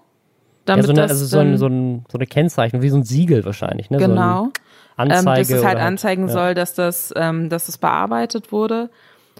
[0.66, 2.98] Damit ja, so eine, das, also so, ein, so, ein, so eine Kennzeichnung, wie so
[2.98, 3.98] ein Siegel wahrscheinlich, ne?
[3.98, 4.46] Genau.
[4.46, 4.52] So
[4.98, 5.30] Anzeige.
[5.30, 6.34] Ähm, dass es halt anzeigen ja.
[6.34, 8.90] soll, dass das, ähm, dass es bearbeitet wurde.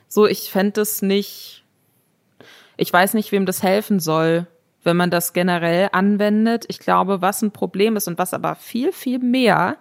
[0.08, 1.66] So, ich fände es nicht,
[2.78, 4.48] ich weiß nicht, wem das helfen soll,
[4.84, 6.66] wenn man das generell anwendet.
[6.70, 9.78] Ich glaube, was ein Problem ist und was aber viel, viel mehr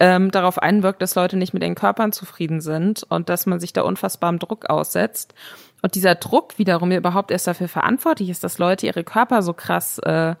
[0.00, 3.72] ähm, darauf einwirkt, dass Leute nicht mit ihren Körpern zufrieden sind und dass man sich
[3.72, 5.34] da unfassbarem Druck aussetzt.
[5.82, 9.98] Und dieser Druck wiederum überhaupt erst dafür verantwortlich ist, dass Leute ihre Körper so krass
[10.00, 10.34] äh,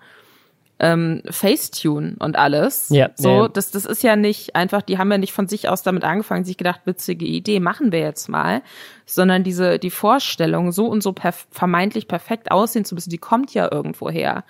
[0.80, 2.88] ähm, Facetune und alles.
[2.90, 3.48] Ja, so, ja.
[3.48, 6.44] das, das ist ja nicht einfach, die haben ja nicht von sich aus damit angefangen,
[6.44, 8.62] sich gedacht, witzige Idee, machen wir jetzt mal,
[9.04, 13.54] sondern diese, die Vorstellung, so und so perf vermeintlich perfekt aussehen zu müssen, die kommt
[13.54, 14.44] ja irgendwo her.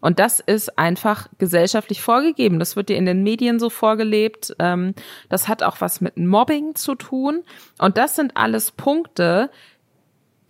[0.00, 2.58] Und das ist einfach gesellschaftlich vorgegeben.
[2.58, 4.56] Das wird dir in den Medien so vorgelebt.
[4.58, 4.94] Ähm,
[5.28, 7.42] das hat auch was mit Mobbing zu tun.
[7.78, 9.50] Und das sind alles Punkte,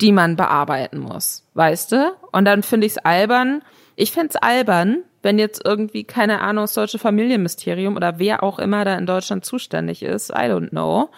[0.01, 2.17] die man bearbeiten muss, weißt du?
[2.33, 3.63] Und dann finde ich es albern.
[3.97, 8.59] Ich fände es albern, wenn jetzt irgendwie, keine Ahnung, das deutsche Familienmysterium oder wer auch
[8.59, 11.11] immer da in Deutschland zuständig ist, I don't know,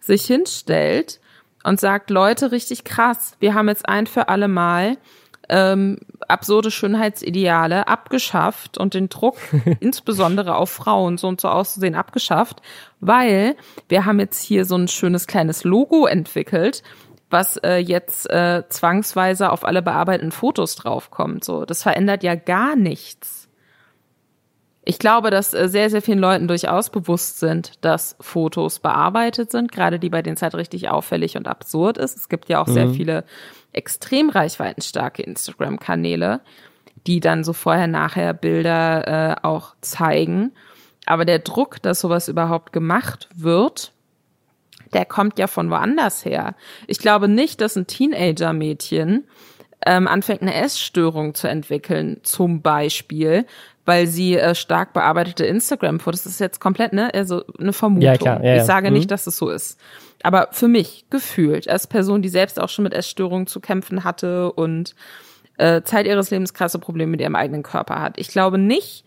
[0.00, 1.20] sich hinstellt
[1.64, 4.98] und sagt, Leute, richtig krass, wir haben jetzt ein für alle Mal
[5.48, 9.36] ähm, absurde Schönheitsideale abgeschafft und den Druck
[9.80, 12.62] insbesondere auf Frauen so und so auszusehen abgeschafft,
[13.00, 13.56] weil
[13.88, 16.82] wir haben jetzt hier so ein schönes kleines Logo entwickelt,
[17.30, 21.44] was äh, jetzt äh, zwangsweise auf alle bearbeiteten Fotos draufkommt.
[21.44, 23.45] So, das verändert ja gar nichts
[24.88, 29.72] ich glaube, dass äh, sehr, sehr vielen Leuten durchaus bewusst sind, dass Fotos bearbeitet sind,
[29.72, 32.16] gerade die, bei denen es halt richtig auffällig und absurd ist.
[32.16, 32.72] Es gibt ja auch mhm.
[32.72, 33.24] sehr viele
[33.72, 36.40] extrem reichweitenstarke Instagram-Kanäle,
[37.04, 40.52] die dann so vorher-nachher Bilder äh, auch zeigen.
[41.04, 43.92] Aber der Druck, dass sowas überhaupt gemacht wird,
[44.92, 46.54] der kommt ja von woanders her.
[46.86, 49.24] Ich glaube nicht, dass ein Teenager-Mädchen
[49.84, 53.46] ähm, anfängt, eine Essstörung zu entwickeln, zum Beispiel,
[53.86, 58.02] weil sie äh, stark bearbeitete Instagram-Fotos, das ist jetzt komplett, ne, also eine Vermutung.
[58.02, 58.42] Ja, klar.
[58.42, 58.56] Ja, ja.
[58.56, 58.94] Ich sage mhm.
[58.94, 59.78] nicht, dass es so ist.
[60.22, 64.52] Aber für mich gefühlt, als Person, die selbst auch schon mit Essstörungen zu kämpfen hatte
[64.52, 64.94] und
[65.56, 68.18] äh, Zeit ihres Lebens krasse Probleme mit ihrem eigenen Körper hat.
[68.18, 69.04] Ich glaube nicht,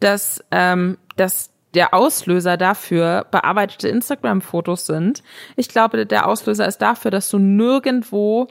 [0.00, 5.22] dass, ähm, dass der Auslöser dafür bearbeitete Instagram-Fotos sind.
[5.56, 8.48] Ich glaube, der Auslöser ist dafür, dass du nirgendwo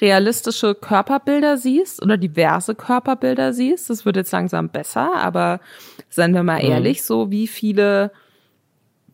[0.00, 3.90] realistische Körperbilder siehst oder diverse Körperbilder siehst.
[3.90, 5.60] Das wird jetzt langsam besser, aber
[6.08, 6.70] seien wir mal mhm.
[6.70, 8.10] ehrlich, so wie viele,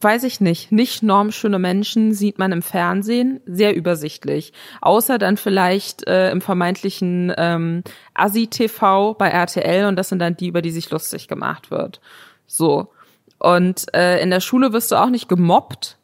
[0.00, 4.52] weiß ich nicht, nicht normschöne Menschen sieht man im Fernsehen sehr übersichtlich.
[4.80, 7.82] Außer dann vielleicht äh, im vermeintlichen ähm,
[8.14, 12.00] Asi-TV bei RTL und das sind dann die, über die sich lustig gemacht wird.
[12.46, 12.92] So.
[13.38, 15.98] Und äh, in der Schule wirst du auch nicht gemobbt,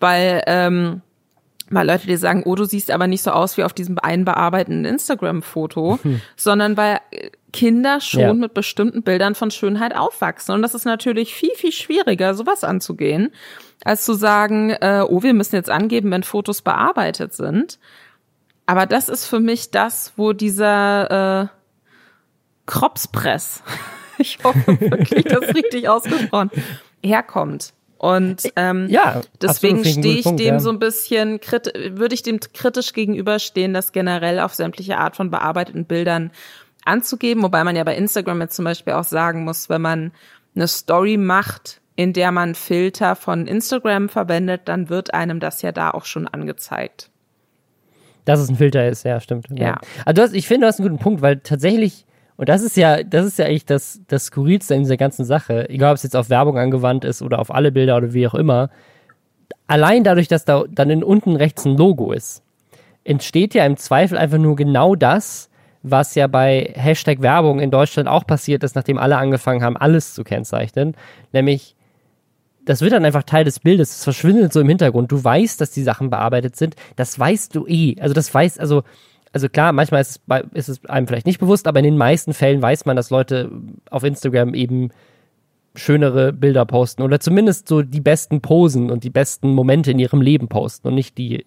[0.00, 1.00] weil ähm,
[1.70, 4.24] mal Leute, die sagen, oh, du siehst aber nicht so aus wie auf diesem einen
[4.24, 6.20] bearbeiteten Instagram-Foto, hm.
[6.36, 7.00] sondern weil
[7.52, 8.34] Kinder schon ja.
[8.34, 10.54] mit bestimmten Bildern von Schönheit aufwachsen.
[10.54, 13.32] Und das ist natürlich viel, viel schwieriger, sowas anzugehen,
[13.84, 17.78] als zu sagen, äh, oh, wir müssen jetzt angeben, wenn Fotos bearbeitet sind.
[18.66, 21.46] Aber das ist für mich das, wo dieser äh,
[22.66, 23.62] Kropspress,
[24.18, 26.50] ich hoffe wirklich, das richtig ausgesprochen,
[27.02, 27.72] herkommt.
[27.98, 30.60] Und ähm, ja, deswegen stehe ich Punkt, dem ja.
[30.60, 35.86] so ein bisschen würde ich dem kritisch gegenüberstehen, das generell auf sämtliche Art von bearbeiteten
[35.86, 36.30] Bildern
[36.84, 40.12] anzugeben, wobei man ja bei Instagram jetzt zum Beispiel auch sagen muss, wenn man
[40.54, 45.72] eine Story macht, in der man Filter von Instagram verwendet, dann wird einem das ja
[45.72, 47.10] da auch schon angezeigt.
[48.24, 49.46] Dass es ein Filter ist, ja, stimmt.
[49.50, 49.66] Ja.
[49.66, 49.80] ja.
[50.04, 53.02] Also hast, ich finde, du hast einen guten Punkt, weil tatsächlich Und das ist ja,
[53.02, 56.16] das ist ja eigentlich das, das Skurrilste in dieser ganzen Sache, egal ob es jetzt
[56.16, 58.70] auf Werbung angewandt ist oder auf alle Bilder oder wie auch immer.
[59.66, 62.42] Allein dadurch, dass da dann in unten rechts ein Logo ist,
[63.04, 65.48] entsteht ja im Zweifel einfach nur genau das,
[65.82, 70.14] was ja bei Hashtag Werbung in Deutschland auch passiert ist, nachdem alle angefangen haben, alles
[70.14, 70.96] zu kennzeichnen.
[71.32, 71.76] Nämlich,
[72.64, 75.12] das wird dann einfach Teil des Bildes, es verschwindet so im Hintergrund.
[75.12, 77.96] Du weißt, dass die Sachen bearbeitet sind, das weißt du eh.
[78.00, 78.82] Also das weiß, also
[79.34, 82.32] also klar, manchmal ist es, ist es einem vielleicht nicht bewusst, aber in den meisten
[82.32, 83.50] Fällen weiß man, dass Leute
[83.90, 84.90] auf Instagram eben
[85.74, 90.22] schönere Bilder posten oder zumindest so die besten Posen und die besten Momente in ihrem
[90.22, 91.46] Leben posten und nicht die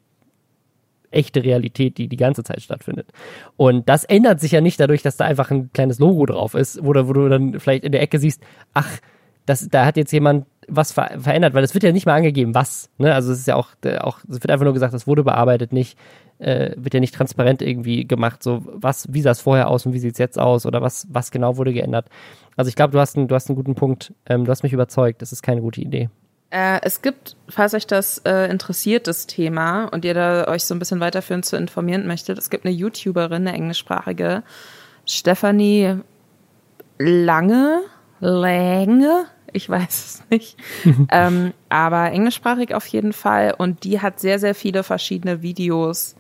[1.11, 3.07] echte Realität, die die ganze Zeit stattfindet.
[3.55, 6.83] Und das ändert sich ja nicht dadurch, dass da einfach ein kleines Logo drauf ist,
[6.83, 8.99] wo, wo du dann vielleicht in der Ecke siehst, ach,
[9.45, 12.53] das, da hat jetzt jemand was ver verändert, weil es wird ja nicht mal angegeben,
[12.53, 12.89] was.
[12.97, 13.13] Ne?
[13.13, 15.71] Also es ist ja auch, äh, auch, es wird einfach nur gesagt, das wurde bearbeitet,
[15.71, 15.97] nicht,
[16.39, 19.93] äh, wird ja nicht transparent irgendwie gemacht, so was, wie sah es vorher aus und
[19.93, 22.09] wie sieht es jetzt aus oder was, was genau wurde geändert.
[22.55, 24.13] Also ich glaube, du hast einen, du hast einen guten Punkt.
[24.25, 26.09] Ähm, du hast mich überzeugt, das ist keine gute Idee.
[26.49, 30.73] Äh, es gibt, falls euch das äh, interessiert, das Thema, und ihr da euch so
[30.73, 34.43] ein bisschen weiterführend zu informieren möchtet, es gibt eine YouTuberin, eine englischsprachige,
[35.05, 35.95] Stephanie
[36.99, 37.81] Lange,
[38.19, 39.25] Länge,
[39.57, 40.57] ich weiß es nicht.
[41.11, 43.53] ähm, aber englischsprachig auf jeden Fall.
[43.57, 46.15] Und die hat sehr, sehr viele verschiedene Videos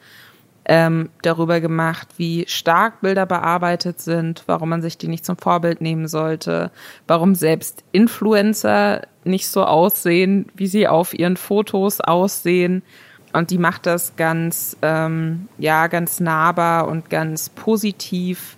[0.65, 5.79] ähm, darüber gemacht, wie stark Bilder bearbeitet sind, warum man sich die nicht zum Vorbild
[5.79, 6.71] nehmen sollte,
[7.07, 12.83] warum selbst Influencer nicht so aussehen, wie sie auf ihren Fotos aussehen.
[13.31, 18.56] Und die macht das ganz, ähm, ja, ganz nahbar und ganz positiv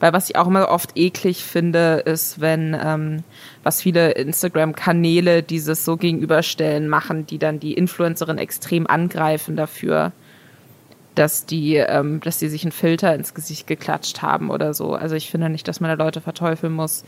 [0.00, 3.22] weil was ich auch immer oft eklig finde, ist, wenn ähm,
[3.62, 10.12] was viele Instagram-Kanäle dieses so gegenüberstellen machen, die dann die Influencerin extrem angreifen dafür,
[11.14, 14.94] dass die, ähm, dass die sich einen Filter ins Gesicht geklatscht haben oder so.
[14.94, 17.04] Also ich finde nicht, dass man da Leute verteufeln muss.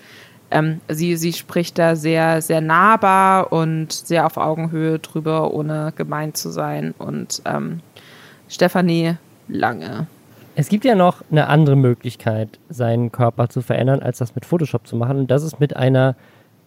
[0.50, 6.34] Ähm, sie, sie spricht da sehr, sehr nahbar und sehr auf Augenhöhe drüber, ohne gemein
[6.34, 6.94] zu sein.
[6.98, 7.80] Und ähm,
[8.48, 9.16] Stefanie
[9.48, 10.06] Lange.
[10.54, 14.86] Es gibt ja noch eine andere Möglichkeit, seinen Körper zu verändern, als das mit Photoshop
[14.86, 15.20] zu machen.
[15.20, 16.14] Und das ist mit einer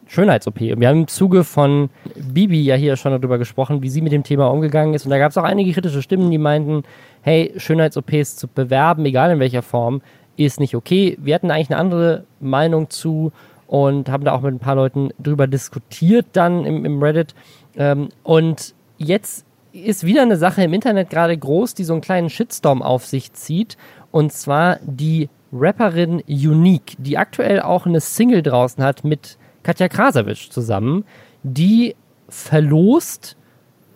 [0.07, 0.59] Schönheits-OP.
[0.61, 4.11] Und wir haben im Zuge von Bibi ja hier schon darüber gesprochen, wie sie mit
[4.11, 5.05] dem Thema umgegangen ist.
[5.05, 6.83] Und da gab es auch einige kritische Stimmen, die meinten,
[7.21, 10.01] hey, Schönheits-OPs zu bewerben, egal in welcher Form,
[10.35, 11.17] ist nicht okay.
[11.21, 13.31] Wir hatten eigentlich eine andere Meinung zu
[13.67, 17.35] und haben da auch mit ein paar Leuten drüber diskutiert dann im, im Reddit.
[17.77, 19.45] Ähm, und jetzt
[19.83, 23.33] ist wieder eine Sache im Internet gerade groß, die so einen kleinen Shitstorm auf sich
[23.33, 23.77] zieht.
[24.11, 30.49] Und zwar die Rapperin Unique, die aktuell auch eine Single draußen hat mit Katja Krasavitsch
[30.49, 31.05] zusammen.
[31.43, 31.95] Die
[32.29, 33.37] verlost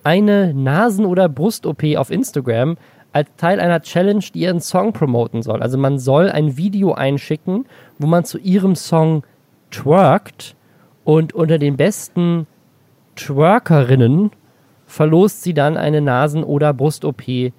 [0.03, 2.77] eine Nasen- oder Brust-OP auf Instagram
[3.11, 5.61] als Teil einer Challenge, die ihren Song promoten soll.
[5.61, 7.65] Also man soll ein Video einschicken,
[7.97, 9.23] wo man zu ihrem Song
[9.71, 10.55] twerkt
[11.03, 12.47] und unter den besten
[13.15, 14.31] Twerkerinnen
[14.89, 17.53] verlost sie dann eine Nasen- oder Brust-OP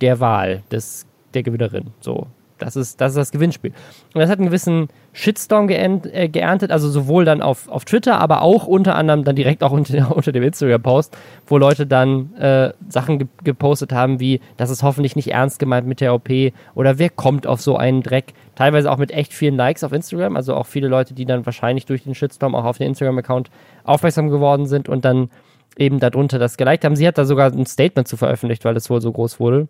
[0.00, 1.86] der Wahl des, der Gewinnerin.
[2.00, 2.26] So.
[2.58, 3.72] Das ist, das ist das Gewinnspiel.
[4.14, 8.18] Und das hat einen gewissen Shitstorm geernt, äh, geerntet, also sowohl dann auf, auf Twitter,
[8.18, 12.72] aber auch unter anderem dann direkt auch unter, unter dem Instagram-Post, wo Leute dann äh,
[12.88, 16.30] Sachen ge gepostet haben wie, das ist hoffentlich nicht ernst gemeint mit der OP
[16.74, 18.32] oder wer kommt auf so einen Dreck.
[18.54, 21.84] Teilweise auch mit echt vielen Likes auf Instagram, also auch viele Leute, die dann wahrscheinlich
[21.84, 23.50] durch den Shitstorm auch auf den Instagram-Account
[23.84, 25.28] aufmerksam geworden sind und dann
[25.78, 26.96] eben darunter das geliked haben.
[26.96, 29.68] Sie hat da sogar ein Statement zu veröffentlicht, weil es wohl so groß wurde.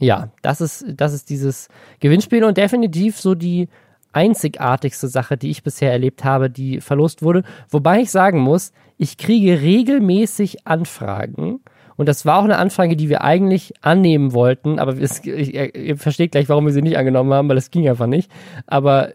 [0.00, 1.68] Ja, das ist, das ist dieses
[2.00, 3.68] Gewinnspiel und definitiv so die
[4.12, 7.44] einzigartigste Sache, die ich bisher erlebt habe, die verlost wurde.
[7.68, 11.60] Wobei ich sagen muss, ich kriege regelmäßig Anfragen.
[11.96, 15.96] Und das war auch eine Anfrage, die wir eigentlich annehmen wollten, aber es, ich, ihr
[15.96, 18.30] versteht gleich, warum wir sie nicht angenommen haben, weil es ging einfach nicht.
[18.66, 19.12] Aber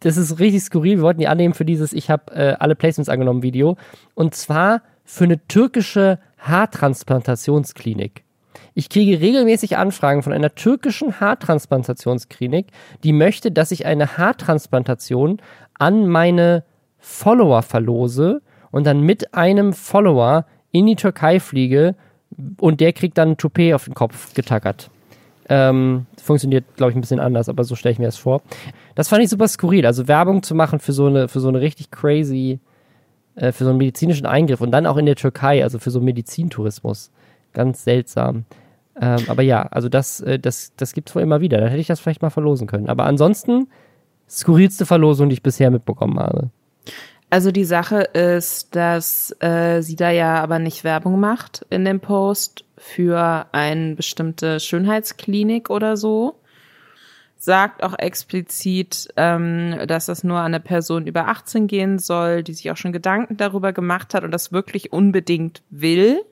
[0.00, 0.98] das ist richtig skurril.
[0.98, 3.76] Wir wollten die annehmen für dieses Ich habe äh, alle Placements angenommen Video.
[4.14, 8.24] Und zwar für eine türkische Haartransplantationsklinik.
[8.74, 12.68] Ich kriege regelmäßig Anfragen von einer türkischen Haartransplantationsklinik,
[13.04, 15.40] die möchte, dass ich eine Haartransplantation
[15.78, 16.64] an meine
[16.98, 21.96] Follower verlose und dann mit einem Follower in die Türkei fliege
[22.58, 24.90] und der kriegt dann ein Toupet auf den Kopf getackert.
[25.52, 28.40] Ähm, funktioniert, glaube ich, ein bisschen anders, aber so stelle ich mir das vor.
[28.94, 29.84] Das fand ich super skurril.
[29.84, 32.60] Also Werbung zu machen für so eine, für so eine richtig crazy,
[33.34, 36.00] äh, für so einen medizinischen Eingriff und dann auch in der Türkei, also für so
[36.00, 37.10] Medizintourismus.
[37.52, 38.44] Ganz seltsam.
[39.00, 41.58] Ähm, aber ja, also das, äh, das, das gibt es wohl immer wieder.
[41.58, 42.88] Da hätte ich das vielleicht mal verlosen können.
[42.88, 43.66] Aber ansonsten,
[44.28, 46.50] skurrilste Verlosung, die ich bisher mitbekommen habe.
[47.30, 52.00] Also die Sache ist, dass äh, sie da ja aber nicht Werbung macht in dem
[52.00, 56.40] Post für eine bestimmte Schönheitsklinik oder so,
[57.36, 62.52] sagt auch explizit, ähm, dass das nur an eine Person über 18 gehen soll, die
[62.52, 66.22] sich auch schon Gedanken darüber gemacht hat und das wirklich unbedingt will.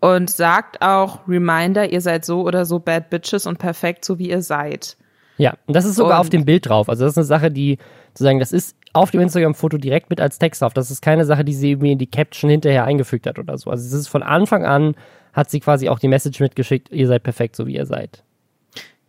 [0.00, 4.30] Und sagt auch, Reminder, ihr seid so oder so bad bitches und perfekt, so wie
[4.30, 4.96] ihr seid.
[5.38, 6.88] Ja, und das ist sogar und, auf dem Bild drauf.
[6.88, 10.38] Also das ist eine Sache, die sozusagen, das ist auf dem Instagram-Foto direkt mit als
[10.38, 10.74] Text drauf.
[10.74, 13.70] Das ist keine Sache, die sie irgendwie in die Caption hinterher eingefügt hat oder so.
[13.70, 14.96] Also es ist von Anfang an,
[15.32, 18.24] hat sie quasi auch die Message mitgeschickt, ihr seid perfekt, so wie ihr seid.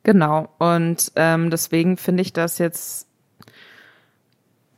[0.03, 0.49] Genau.
[0.59, 3.07] Und ähm, deswegen finde ich das jetzt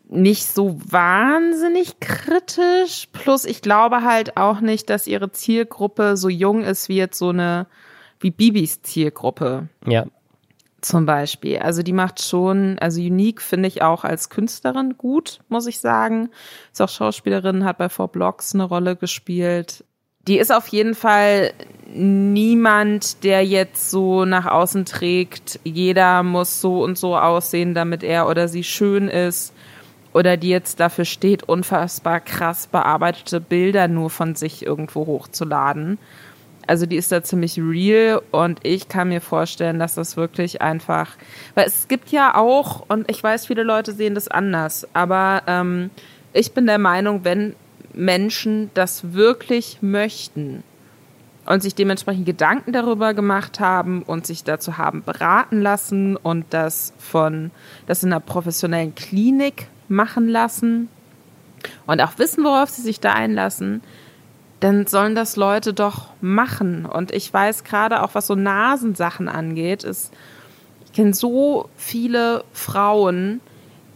[0.08, 3.08] nicht so wahnsinnig kritisch.
[3.12, 7.30] Plus ich glaube halt auch nicht, dass ihre Zielgruppe so jung ist wie jetzt so
[7.30, 7.68] eine,
[8.20, 9.70] wie Bibis Zielgruppe.
[9.86, 10.06] Ja.
[10.82, 11.60] Zum Beispiel.
[11.60, 16.30] Also die macht schon, also Unique finde ich auch als Künstlerin gut, muss ich sagen.
[16.72, 19.84] Ist auch Schauspielerin, hat bei Four Blocks eine Rolle gespielt
[20.28, 21.54] die ist auf jeden Fall
[21.94, 28.28] niemand, der jetzt so nach außen trägt, jeder muss so und so aussehen, damit er
[28.28, 29.54] oder sie schön ist.
[30.14, 36.00] Oder die jetzt dafür steht, unfassbar krass bearbeitete Bilder nur von sich irgendwo hochzuladen.
[36.72, 41.18] Also die ist da ziemlich real und ich kann mir vorstellen, dass das wirklich einfach,
[41.54, 45.90] weil es gibt ja auch, und ich weiß, viele Leute sehen das anders, aber ähm,
[46.32, 47.58] ich bin der Meinung, wenn
[47.94, 50.64] Menschen das wirklich möchten
[51.46, 56.94] und sich dementsprechend Gedanken darüber gemacht haben und sich dazu haben beraten lassen und das
[57.00, 57.52] von
[57.86, 60.88] das in einer professionellen Klinik machen lassen
[61.86, 63.82] und auch wissen, worauf sie sich da einlassen,
[64.62, 66.86] dann sollen das Leute doch machen.
[66.86, 70.14] Und ich weiß gerade auch, was so Nasensachen angeht, ist,
[70.86, 73.42] ich kenne so viele Frauen,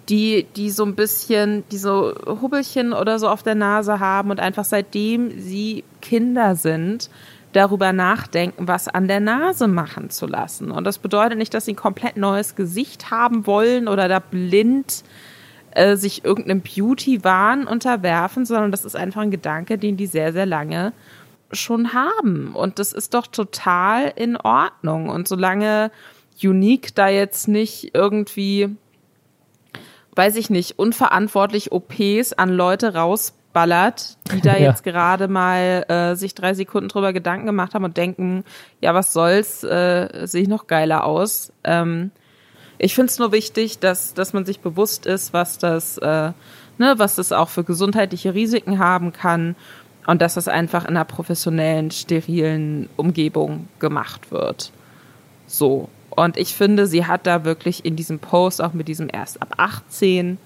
[0.09, 4.39] die, die so ein bisschen, die so Hubbelchen oder so auf der Nase haben und
[4.39, 7.09] einfach seitdem sie Kinder sind,
[7.53, 10.71] darüber nachdenken, was an der Nase machen zu lassen.
[10.71, 15.03] Und das bedeutet nicht, dass sie ein komplett neues Gesicht haben wollen oder da blind
[15.75, 20.45] äh, sich irgendeinem Beauty-Wahn unterwerfen, sondern das ist einfach ein Gedanke, den die sehr, sehr
[20.45, 20.93] lange
[21.51, 22.53] schon haben.
[22.55, 25.09] Und das ist doch total in Ordnung.
[25.09, 25.91] Und solange
[26.43, 28.75] Unique da jetzt nicht irgendwie
[30.15, 34.59] weiß ich nicht, unverantwortlich OPs an Leute rausballert, die da ja.
[34.59, 38.43] jetzt gerade mal äh, sich drei Sekunden drüber Gedanken gemacht haben und denken,
[38.81, 41.51] ja, was soll's, äh, sehe ich noch geiler aus.
[41.63, 42.11] Ähm,
[42.77, 46.31] ich finde es nur wichtig, dass, dass man sich bewusst ist, was das, äh,
[46.77, 49.55] ne, was das auch für gesundheitliche Risiken haben kann
[50.07, 54.71] und dass das einfach in einer professionellen, sterilen Umgebung gemacht wird.
[55.47, 55.89] So.
[56.09, 59.55] Und ich finde, sie hat da wirklich in diesem Post auch mit diesem erst ab
[59.57, 60.37] 18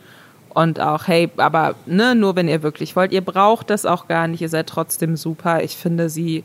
[0.49, 4.27] und auch, hey, aber ne, nur wenn ihr wirklich wollt, ihr braucht das auch gar
[4.27, 5.63] nicht, ihr seid trotzdem super.
[5.63, 6.43] Ich finde sie,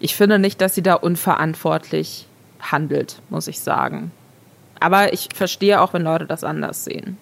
[0.00, 2.26] ich finde nicht, dass sie da unverantwortlich
[2.60, 4.10] handelt, muss ich sagen.
[4.80, 7.16] Aber ich verstehe auch, wenn Leute das anders sehen.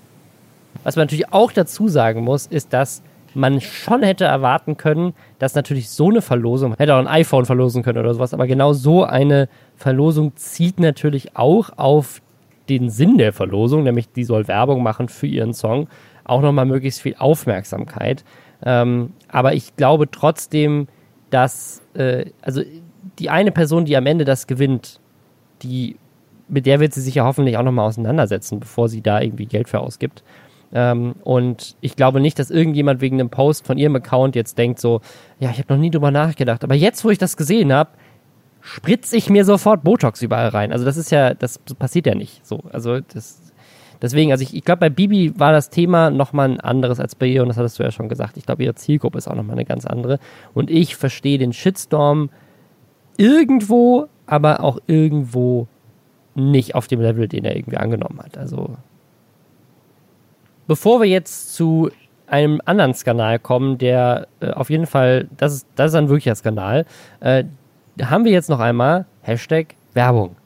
[0.85, 3.03] Was man natürlich auch dazu sagen muss, ist, dass
[3.35, 7.83] man schon hätte erwarten können, dass natürlich so eine Verlosung, hätte auch ein iPhone verlosen
[7.83, 12.21] können oder sowas, aber genau so eine Verlosung zielt natürlich auch auf
[12.69, 15.89] den Sinn der Verlosung, nämlich die soll Werbung machen für ihren Song,
[16.25, 18.25] auch nochmal möglichst viel Aufmerksamkeit.
[18.65, 20.87] Ähm, aber ich glaube trotzdem,
[21.31, 22.63] dass, äh, also
[23.19, 25.01] die eine Person, die am Ende das gewinnt,
[25.63, 25.97] die,
[26.53, 29.69] mit der wird sie sich ja hoffentlich auch nochmal auseinandersetzen, bevor sie da irgendwie Geld
[29.69, 30.23] für ausgibt.
[30.75, 34.79] Ähm, und ich glaube nicht, dass irgendjemand wegen einem Post von ihrem Account jetzt denkt
[34.79, 35.01] so,
[35.41, 36.63] ja, ich habe noch nie drüber nachgedacht.
[36.63, 37.91] Aber jetzt, wo ich das gesehen habe,
[38.61, 40.73] spritze ich mir sofort Botox überall rein.
[40.73, 42.61] Also das ist ja, das passiert ja nicht so.
[42.71, 43.53] Also das,
[44.01, 47.27] deswegen, also ich, ich glaube, bei Bibi war das Thema nochmal ein anderes als bei
[47.27, 48.37] ihr und das hattest du ja schon gesagt.
[48.37, 50.19] Ich glaube, ihre Zielgruppe ist auch nochmal eine ganz andere.
[50.55, 52.31] Und ich verstehe den Shitstorm
[53.17, 55.67] irgendwo, aber auch irgendwo
[56.35, 58.39] nicht auf dem Level, den er irgendwie angenommen hat.
[58.39, 58.77] Also
[60.67, 61.91] Bevor wir jetzt zu
[62.27, 66.35] einem anderen Skandal kommen, der äh, auf jeden Fall, das ist, das ist ein wirklicher
[66.35, 66.87] Skandal,
[67.21, 67.45] äh,
[68.03, 70.37] haben wir jetzt noch einmal Hashtag Werbung.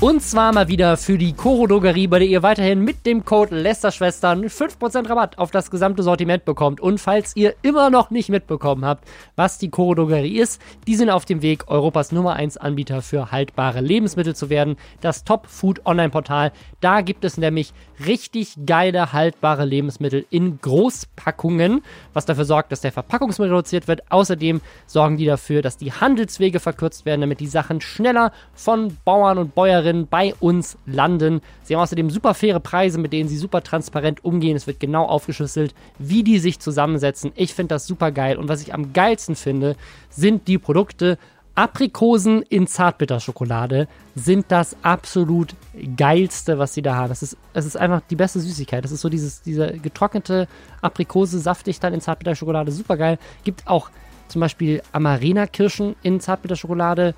[0.00, 3.54] Und zwar mal wieder für die Koro Drogerie, bei der ihr weiterhin mit dem Code
[3.54, 6.80] Lästerschwestern 5% Rabatt auf das gesamte Sortiment bekommt.
[6.80, 11.10] Und falls ihr immer noch nicht mitbekommen habt, was die Koro Drogerie ist, die sind
[11.10, 14.76] auf dem Weg, Europas Nummer 1 Anbieter für haltbare Lebensmittel zu werden.
[15.02, 16.52] Das Top Food Online Portal.
[16.80, 17.74] Da gibt es nämlich
[18.06, 21.82] richtig geile haltbare Lebensmittel in Großpackungen,
[22.14, 24.10] was dafür sorgt, dass der Verpackungsmüll reduziert wird.
[24.10, 29.36] Außerdem sorgen die dafür, dass die Handelswege verkürzt werden, damit die Sachen schneller von Bauern
[29.36, 31.40] und Bäuerinnen Händlerinnen bei uns landen.
[31.62, 34.56] Sie haben außerdem super faire Preise, mit denen sie super transparent umgehen.
[34.56, 37.32] Es wird genau aufgeschlüsselt, wie die sich zusammensetzen.
[37.34, 38.36] Ich finde das super geil.
[38.36, 39.76] Und was ich am geilsten finde,
[40.08, 41.18] sind die Produkte
[41.56, 45.54] Aprikosen in Zartbitterschokolade sind das absolut
[45.96, 47.10] geilste, was sie da haben.
[47.10, 48.84] Es ist, es ist einfach die beste Süßigkeit.
[48.84, 50.46] Das ist so dieses, diese getrocknete
[50.80, 52.70] Aprikose saftig dann in Zartbitterschokolade.
[52.70, 53.18] Super geil.
[53.44, 53.90] Gibt auch
[54.28, 57.14] zum Beispiel Amarena-Kirschen in Zartbitterschokolade.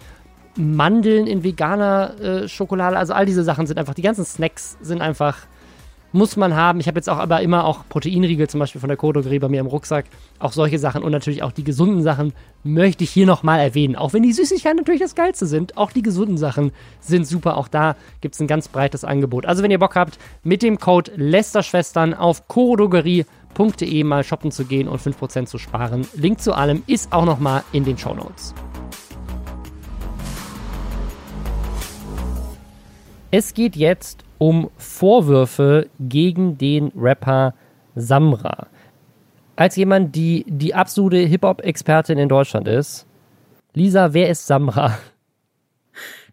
[0.56, 2.96] Mandeln in veganer äh, Schokolade.
[2.96, 5.46] Also all diese Sachen sind einfach, die ganzen Snacks sind einfach
[6.12, 6.80] muss man haben.
[6.80, 9.60] Ich habe jetzt auch aber immer auch Proteinriegel zum Beispiel von der Kodrogerie bei mir
[9.60, 10.04] im Rucksack.
[10.38, 12.32] Auch solche Sachen und natürlich auch die gesunden Sachen
[12.62, 13.96] möchte ich hier nochmal erwähnen.
[13.96, 17.56] Auch wenn die Süßigkeiten natürlich das Geilste sind, auch die gesunden Sachen sind super.
[17.56, 19.46] Auch da gibt es ein ganz breites Angebot.
[19.46, 24.88] Also wenn ihr Bock habt, mit dem Code Lästerschwestern auf kodrogerie.de mal shoppen zu gehen
[24.88, 26.06] und 5% zu sparen.
[26.14, 28.54] Link zu allem ist auch nochmal in den Show Notes.
[33.34, 37.54] Es geht jetzt um Vorwürfe gegen den Rapper
[37.94, 38.66] Samra.
[39.56, 43.06] Als jemand, die die absolute Hip-Hop-Expertin in Deutschland ist,
[43.72, 44.98] Lisa, wer ist Samra?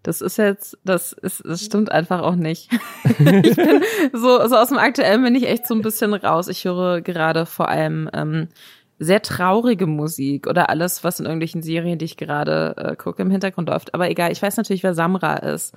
[0.04, 2.70] Das ist jetzt, das ist, das stimmt einfach auch nicht.
[3.06, 3.82] ich bin
[4.12, 6.50] so, so aus dem Aktuellen bin ich echt so ein bisschen raus.
[6.50, 8.50] Ich höre gerade vor allem ähm,
[8.98, 13.32] sehr traurige Musik oder alles, was in irgendwelchen Serien, die ich gerade äh, gucke, im
[13.32, 13.94] Hintergrund läuft.
[13.94, 15.74] Aber egal, ich weiß natürlich, wer Samra ist.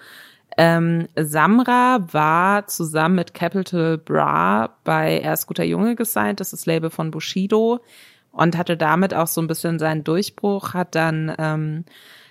[0.58, 6.66] Ähm, Samra war zusammen mit Capital Bra bei Erst guter Junge gesigned, das ist das
[6.66, 7.80] Label von Bushido
[8.32, 11.84] und hatte damit auch so ein bisschen seinen Durchbruch, hat dann ähm,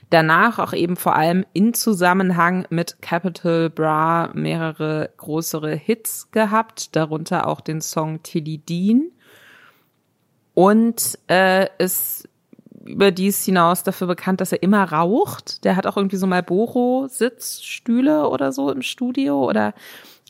[0.10, 7.48] danach auch eben vor allem in Zusammenhang mit Capital Bra mehrere größere Hits gehabt, darunter
[7.48, 9.12] auch den Song Tilly Dean.
[10.54, 12.28] Und äh, ist
[12.86, 15.64] überdies hinaus dafür bekannt, dass er immer raucht.
[15.64, 19.74] Der hat auch irgendwie so Marlboro-Sitzstühle oder so im Studio oder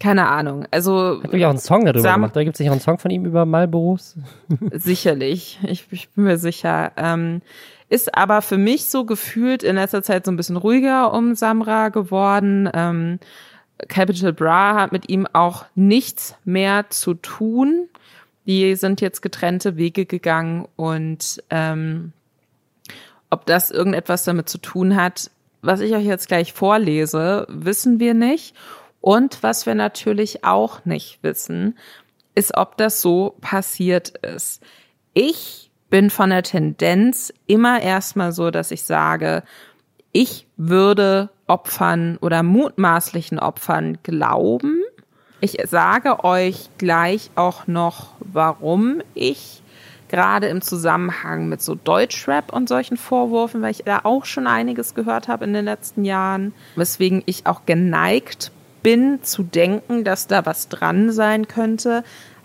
[0.02, 0.66] keine Ahnung.
[0.72, 2.36] Also hat auch einen Song darüber Sam gemacht.
[2.36, 4.18] Da gibt es nicht auch einen Song von ihm über Marlboros?
[4.72, 6.92] sicherlich, ich, ich, bin mir sicher.
[6.98, 7.42] Ähm,
[7.88, 11.90] ist aber für mich so gefühlt in letzter Zeit so ein bisschen ruhiger um Samra
[11.90, 12.70] geworden.
[12.74, 13.20] Ähm,
[13.88, 17.88] Capital Bra hat mit ihm auch nichts mehr zu tun.
[18.48, 22.12] Die sind jetzt getrennte Wege gegangen und ähm,
[23.32, 25.32] ob das irgendetwas damit zu tun hat,
[25.64, 28.56] was ich euch jetzt gleich vorlese, wissen wir nicht.
[29.00, 31.78] Und was wir natürlich auch nicht wissen,
[32.36, 34.62] ist, ob das so passiert ist.
[35.14, 39.44] Ich bin von der Tendenz immer erstmal so, dass ich sage,
[40.12, 44.82] ich würde Opfern oder mutmaßlichen Opfern glauben.
[45.42, 49.61] Ich sage euch gleich auch noch, warum ich
[50.12, 54.94] gerade im Zusammenhang mit so Deutschrap und solchen Vorwürfen, weil ich da auch schon einiges
[54.94, 58.52] gehört habe in den letzten Jahren, weswegen ich auch geneigt
[58.84, 62.04] bin zu denken, dass da was dran sein könnte.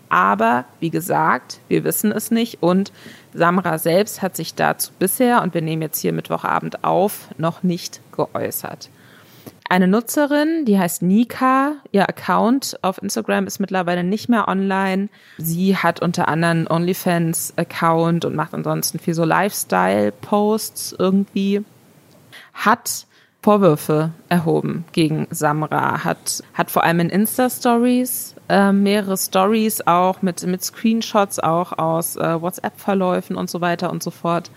[0.09, 2.93] Aber wie gesagt, wir wissen es nicht und
[3.33, 8.01] Samra selbst hat sich dazu bisher, und wir nehmen jetzt hier Mittwochabend auf, noch nicht
[8.13, 8.89] geäußert
[9.69, 11.73] eine Nutzerin, die heißt Nika.
[11.91, 15.09] Ihr Account auf Instagram ist mittlerweile nicht mehr online.
[15.37, 21.63] Sie hat unter anderem OnlyFans-Account und macht ansonsten viel so Lifestyle-Posts irgendwie.
[22.53, 23.07] Hat
[23.41, 30.45] Vorwürfe erhoben gegen Samra, hat, hat vor allem in Insta-Stories äh, mehrere Stories auch mit,
[30.45, 34.51] mit Screenshots auch aus äh, WhatsApp-Verläufen und so weiter und so fort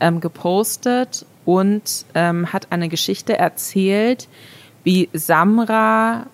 [0.00, 4.28] ähm, gepostet und ähm, hat eine Geschichte erzählt,
[4.84, 6.26] wie Samra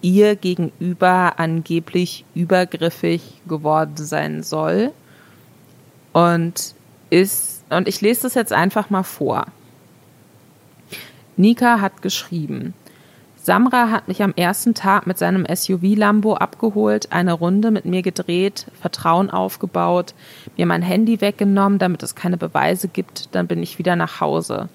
[0.00, 4.92] ihr gegenüber angeblich übergriffig geworden sein soll.
[6.12, 6.74] Und
[7.10, 9.46] ist, und ich lese das jetzt einfach mal vor.
[11.36, 12.74] Nika hat geschrieben,
[13.44, 18.02] Samra hat mich am ersten Tag mit seinem SUV Lambo abgeholt, eine Runde mit mir
[18.02, 20.14] gedreht, Vertrauen aufgebaut,
[20.56, 24.68] mir mein Handy weggenommen, damit es keine Beweise gibt, dann bin ich wieder nach Hause.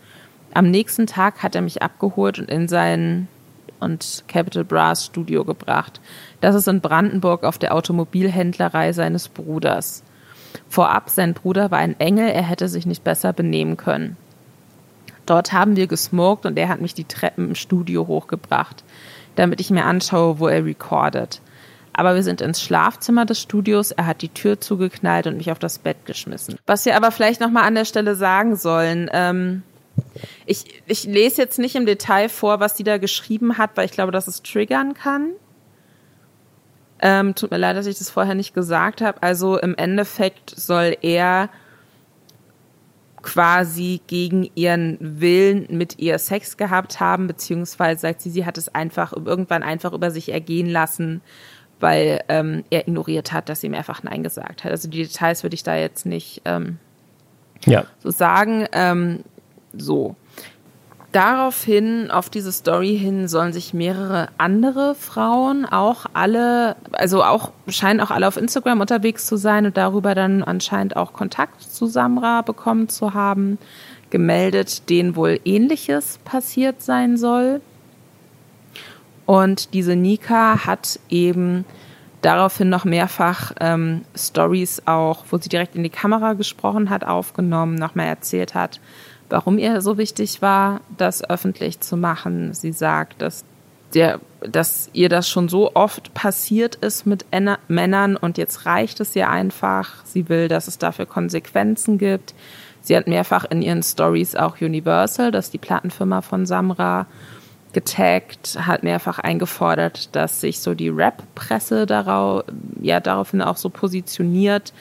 [0.53, 3.29] Am nächsten Tag hat er mich abgeholt und in sein
[3.79, 6.01] und Capital Brass Studio gebracht.
[6.41, 10.03] Das ist in Brandenburg auf der Automobilhändlerei seines Bruders.
[10.67, 14.17] Vorab, sein Bruder war ein Engel, er hätte sich nicht besser benehmen können.
[15.27, 18.83] Dort haben wir gesmoked und er hat mich die Treppen im Studio hochgebracht,
[19.35, 21.41] damit ich mir anschaue, wo er recordet.
[21.93, 25.59] Aber wir sind ins Schlafzimmer des Studios, er hat die Tür zugeknallt und mich auf
[25.59, 26.57] das Bett geschmissen.
[26.65, 29.63] Was wir aber vielleicht nochmal an der Stelle sagen sollen, ähm,
[30.45, 33.91] ich, ich lese jetzt nicht im Detail vor, was sie da geschrieben hat, weil ich
[33.91, 35.31] glaube, dass es triggern kann.
[36.99, 39.21] Ähm, tut mir leid, dass ich das vorher nicht gesagt habe.
[39.21, 41.49] Also im Endeffekt soll er
[43.27, 48.73] quasi gegen ihren Willen mit ihr Sex gehabt haben, beziehungsweise sagt sie, sie hat es
[48.73, 51.19] einfach irgendwann einfach über sich ergehen lassen,
[51.81, 54.71] weil ähm, er ignoriert hat, dass sie mehrfach Nein gesagt hat.
[54.71, 56.79] Also die Details würde ich da jetzt nicht ähm,
[57.65, 57.83] ja.
[58.01, 58.65] so sagen.
[58.71, 59.25] Ähm,
[59.73, 60.15] so.
[61.13, 68.01] Daraufhin, auf diese Story hin, sollen sich mehrere andere Frauen auch alle, also auch, scheinen
[68.01, 72.41] auch alle auf Instagram unterwegs zu sein und darüber dann anscheinend auch Kontakt zu Samra
[72.41, 73.57] bekommen zu haben,
[74.09, 77.61] gemeldet, denen wohl ähnliches passiert sein soll.
[79.25, 81.65] Und diese Nika hat eben
[82.21, 87.75] daraufhin noch mehrfach ähm, Stories auch, wo sie direkt in die Kamera gesprochen hat, aufgenommen,
[87.75, 88.79] nochmal erzählt hat,
[89.29, 92.53] warum ihr so wichtig war, das öffentlich zu machen.
[92.53, 93.43] Sie sagt, dass,
[93.93, 98.99] der, dass ihr das schon so oft passiert ist mit Enna Männern und jetzt reicht
[98.99, 100.05] es ihr einfach.
[100.05, 102.33] Sie will, dass es dafür Konsequenzen gibt.
[102.81, 107.05] Sie hat mehrfach in ihren Stories auch Universal, das ist die Plattenfirma von Samra,
[107.73, 112.45] getaggt, hat mehrfach eingefordert, dass sich so die Rap-Presse darauf,
[112.81, 114.73] ja, daraufhin auch so positioniert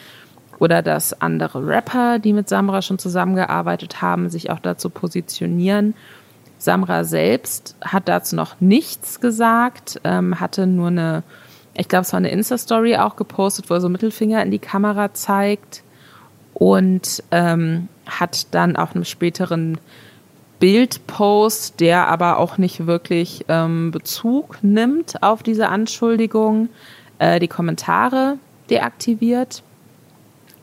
[0.59, 5.95] oder dass andere Rapper, die mit Samra schon zusammengearbeitet haben, sich auch dazu positionieren.
[6.59, 11.23] Samra selbst hat dazu noch nichts gesagt, ähm, hatte nur eine,
[11.75, 15.13] ich glaube, es war eine Insta-Story auch gepostet, wo er so Mittelfinger in die Kamera
[15.13, 15.83] zeigt
[16.55, 19.79] und ähm, hat dann auch einem späteren
[20.59, 26.71] Bildpost, der aber auch nicht wirklich ähm, Bezug nimmt auf diese Anschuldigung,
[27.19, 28.39] äh, die Kommentare
[28.71, 29.63] deaktiviert.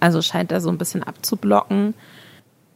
[0.03, 1.93] Also scheint er so ein bisschen abzublocken.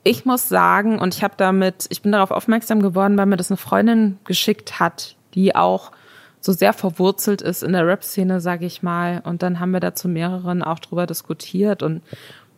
[0.05, 3.51] Ich muss sagen, und ich habe damit, ich bin darauf aufmerksam geworden, weil mir das
[3.51, 5.91] eine Freundin geschickt hat, die auch
[6.39, 9.21] so sehr verwurzelt ist in der Rap-Szene, sage ich mal.
[9.25, 12.01] Und dann haben wir dazu mehreren auch drüber diskutiert und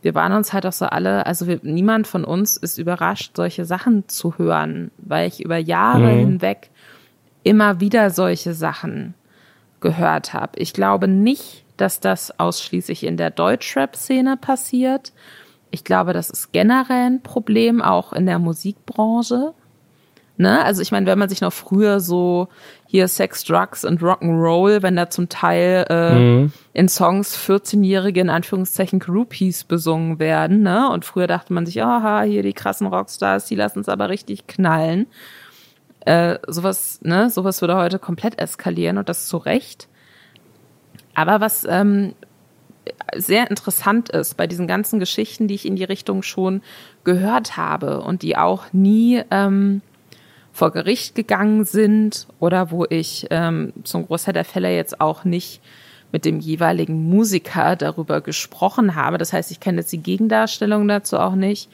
[0.03, 3.65] wir waren uns halt auch so alle, also wir, niemand von uns ist überrascht, solche
[3.65, 6.19] Sachen zu hören, weil ich über Jahre mhm.
[6.19, 6.69] hinweg
[7.41, 9.15] immer wieder solche Sachen
[9.81, 10.59] gehört habe.
[10.59, 15.13] Ich glaube nicht, dass das ausschließlich in der Deutschrap-Szene passiert.
[15.71, 19.53] Ich glaube, das ist generell ein Problem, auch in der Musikbranche.
[20.37, 20.63] Ne?
[20.63, 22.47] Also ich meine, wenn man sich noch früher so
[22.87, 26.53] hier Sex, Drugs und Rock'n'Roll, wenn da zum Teil äh, mhm.
[26.73, 30.89] in Songs 14-jährige in Anführungszeichen Groupies besungen werden, ne?
[30.89, 34.47] Und früher dachte man sich, aha, hier die krassen Rockstars, die lassen es aber richtig
[34.47, 35.07] knallen.
[36.05, 39.89] Äh, sowas, ne, sowas würde heute komplett eskalieren und das zu Recht.
[41.19, 42.13] Aber was ähm,
[43.13, 46.61] sehr interessant ist bei diesen ganzen Geschichten, die ich in die Richtung schon
[47.03, 49.81] gehört habe und die auch nie ähm,
[50.53, 55.61] vor Gericht gegangen sind oder wo ich ähm, zum Großteil der Fälle jetzt auch nicht
[56.13, 59.17] mit dem jeweiligen Musiker darüber gesprochen habe.
[59.17, 61.69] Das heißt, ich kenne jetzt die Gegendarstellung dazu auch nicht.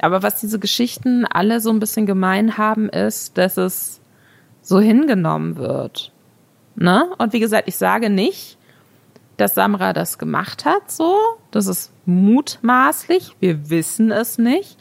[0.00, 4.00] Aber was diese Geschichten alle so ein bisschen gemein haben, ist, dass es
[4.62, 6.12] so hingenommen wird.
[6.76, 7.10] Ne?
[7.18, 8.56] Und wie gesagt, ich sage nicht,
[9.36, 11.14] dass Samra das gemacht hat, so.
[11.50, 13.36] Das ist mutmaßlich.
[13.40, 14.76] Wir wissen es nicht.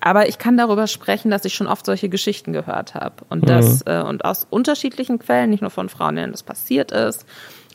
[0.00, 3.84] Aber ich kann darüber sprechen, dass ich schon oft solche Geschichten gehört habe und das
[3.84, 3.92] mhm.
[3.92, 7.24] äh, und aus unterschiedlichen Quellen, nicht nur von Frauen, denen das passiert ist,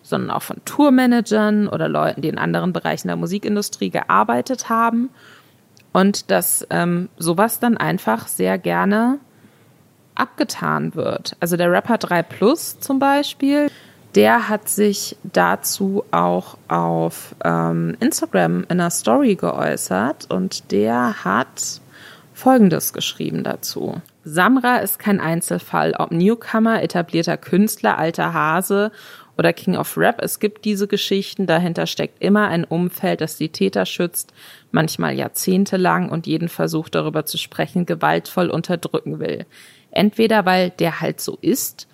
[0.03, 5.09] sondern auch von Tourmanagern oder Leuten, die in anderen Bereichen der Musikindustrie gearbeitet haben
[5.93, 9.19] und dass ähm, sowas dann einfach sehr gerne
[10.15, 11.37] abgetan wird.
[11.39, 13.69] Also der Rapper 3 Plus zum Beispiel,
[14.17, 21.81] der hat sich dazu auch auf ähm, Instagram in einer Story geäußert und der hat
[22.33, 24.01] Folgendes geschrieben dazu.
[24.23, 28.91] Samra ist kein Einzelfall, ob Newcomer, etablierter Künstler, alter Hase
[29.37, 30.19] oder King of Rap.
[30.19, 34.33] Es gibt diese Geschichten, dahinter steckt immer ein Umfeld, das die Täter schützt,
[34.71, 39.45] manchmal jahrzehntelang und jeden Versuch darüber zu sprechen gewaltvoll unterdrücken will.
[39.91, 41.87] Entweder weil der halt so ist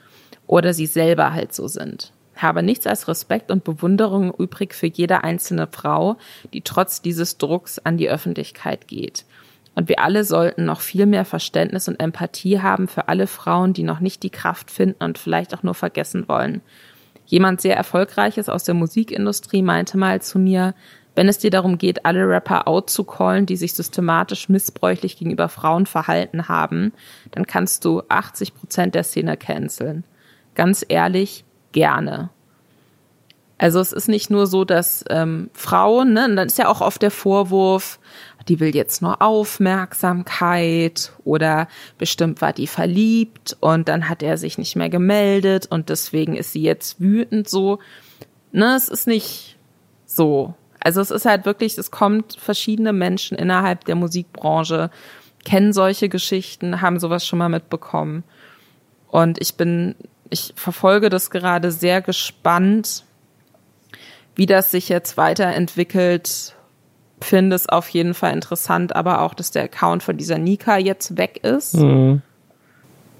[0.48, 2.13] oder sie selber halt so sind.
[2.44, 6.18] Habe nichts als Respekt und Bewunderung übrig für jede einzelne Frau,
[6.54, 9.26] die trotz dieses Drucks an die Öffentlichkeit geht.
[9.76, 13.84] Und wir alle sollten noch viel mehr Verständnis und Empathie haben für alle Frauen, die
[13.84, 16.62] noch nicht die Kraft finden und vielleicht auch nur vergessen wollen.
[17.26, 20.76] Jemand sehr Erfolgreiches aus der Musikindustrie meinte mal zu mir,
[21.16, 25.48] wenn es dir darum geht, alle Rapper out zu callen, die sich systematisch missbräuchlich gegenüber
[25.48, 26.92] Frauen verhalten haben,
[27.32, 30.04] dann kannst du 80 Prozent der Szene canceln.
[30.56, 32.30] Ganz ehrlich, gerne.
[33.64, 36.82] Also es ist nicht nur so, dass ähm, Frauen, ne, und dann ist ja auch
[36.82, 37.98] oft der Vorwurf,
[38.50, 44.58] die will jetzt nur Aufmerksamkeit oder bestimmt war die verliebt und dann hat er sich
[44.58, 47.80] nicht mehr gemeldet und deswegen ist sie jetzt wütend so.
[48.52, 49.58] Ne, es ist nicht
[50.06, 50.56] so.
[50.82, 54.92] Also es ist halt wirklich, es kommt verschiedene Menschen innerhalb der Musikbranche,
[55.46, 58.26] kennen solche Geschichten, haben sowas schon mal mitbekommen.
[59.08, 59.96] Und ich bin,
[60.30, 63.06] ich verfolge das gerade sehr gespannt,
[64.36, 66.56] wie das sich jetzt weiterentwickelt
[67.24, 71.18] finde es auf jeden Fall interessant, aber auch, dass der Account von dieser Nika jetzt
[71.18, 71.76] weg ist.
[71.76, 72.22] Mhm.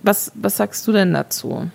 [0.02, 1.70] Was, was sagst du denn dazu?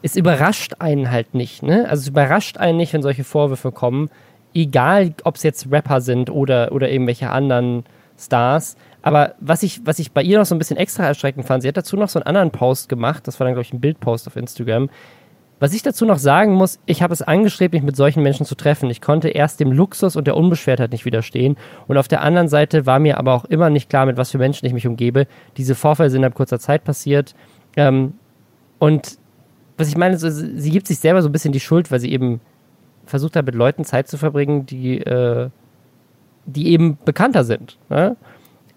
[0.00, 1.86] Es überrascht einen halt nicht, ne?
[1.88, 4.10] Also es überrascht einen nicht, wenn solche Vorwürfe kommen.
[4.54, 7.84] Egal, ob es jetzt Rapper sind oder, oder irgendwelche anderen
[8.16, 8.76] Stars.
[9.02, 11.68] Aber was ich, was ich bei ihr noch so ein bisschen extra erschreckend fand, sie
[11.68, 14.26] hat dazu noch so einen anderen Post gemacht, das war dann, glaube ich, ein Bildpost
[14.28, 14.88] auf Instagram.
[15.60, 18.54] Was ich dazu noch sagen muss, ich habe es angestrebt, mich mit solchen Menschen zu
[18.54, 18.90] treffen.
[18.90, 21.56] Ich konnte erst dem Luxus und der Unbeschwertheit nicht widerstehen.
[21.88, 24.38] Und auf der anderen Seite war mir aber auch immer nicht klar, mit was für
[24.38, 25.26] Menschen ich mich umgebe.
[25.56, 27.34] Diese Vorfälle sind in kurzer Zeit passiert.
[27.76, 28.14] Ähm,
[28.78, 29.18] und
[29.76, 32.12] was ich meine, so, sie gibt sich selber so ein bisschen die Schuld, weil sie
[32.12, 32.40] eben
[33.04, 35.48] versucht hat, mit Leuten Zeit zu verbringen, die, äh,
[36.46, 37.78] die eben bekannter sind.
[37.88, 38.16] Ne?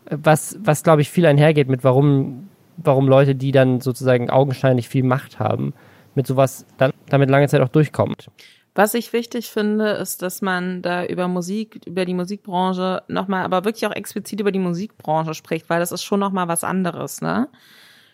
[0.10, 5.04] Was, was glaube ich, viel einhergeht mit, warum, warum Leute, die dann sozusagen augenscheinlich viel
[5.04, 5.74] Macht haben,
[6.16, 8.30] mit sowas dann damit lange Zeit auch durchkommt.
[8.74, 13.66] Was ich wichtig finde, ist, dass man da über Musik, über die Musikbranche nochmal, aber
[13.66, 17.50] wirklich auch explizit über die Musikbranche spricht, weil das ist schon nochmal was anderes, ne?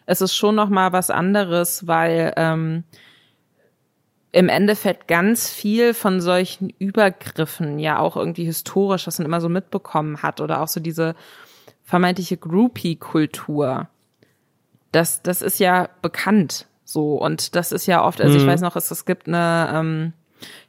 [0.08, 2.86] Es ist schon nochmal was anderes, weil ähm,
[4.32, 9.50] im Endeffekt ganz viel von solchen Übergriffen ja auch irgendwie historisch, was man immer so
[9.50, 11.14] mitbekommen hat, oder auch so diese
[11.84, 13.89] vermeintliche Groupie-Kultur.
[14.91, 16.68] Das, das ist ja bekannt.
[16.88, 18.40] So, und das ist ja oft, also mhm.
[18.40, 20.14] ich weiß noch, es, es gibt eine, ähm,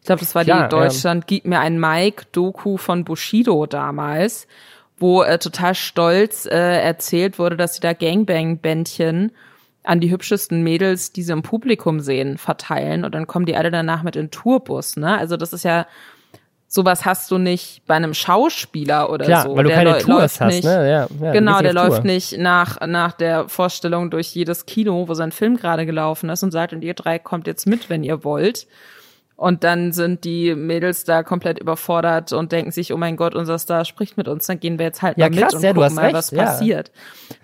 [0.00, 1.26] ich glaube, das war Klar, die Deutschland, ja.
[1.28, 4.48] gib mir ein Mike-Doku von Bushido damals,
[4.98, 9.30] wo äh, total stolz äh, erzählt wurde, dass sie da Gangbang-Bändchen
[9.84, 13.70] an die hübschesten Mädels, die sie im Publikum sehen, verteilen und dann kommen die alle
[13.70, 15.16] danach mit in Tourbus, ne?
[15.16, 15.86] Also das ist ja
[16.68, 19.56] sowas hast du nicht bei einem Schauspieler oder Klar, so.
[19.56, 20.90] Weil du der keine Tours hast, nicht, ne?
[20.90, 25.32] Ja, ja, genau, der läuft nicht nach, nach der Vorstellung durch jedes Kino, wo sein
[25.32, 28.66] Film gerade gelaufen ist und sagt, und ihr drei kommt jetzt mit, wenn ihr wollt.
[29.34, 33.56] Und dann sind die Mädels da komplett überfordert und denken sich, oh mein Gott, unser
[33.58, 35.72] Star spricht mit uns, dann gehen wir jetzt halt ja, mal krass, mit und ja,
[35.74, 36.44] gucken mal, recht, was ja.
[36.44, 36.90] passiert.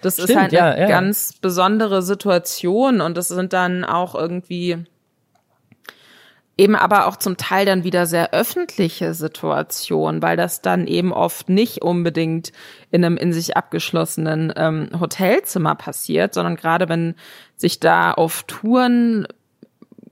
[0.02, 4.84] Das Stimmt, ist halt eine ganz besondere Situation und das sind dann auch irgendwie
[6.56, 11.48] eben aber auch zum Teil dann wieder sehr öffentliche Situationen, weil das dann eben oft
[11.48, 12.52] nicht unbedingt
[12.90, 17.16] in einem in sich abgeschlossenen ähm, Hotelzimmer passiert, sondern gerade wenn
[17.56, 19.26] sich da auf Touren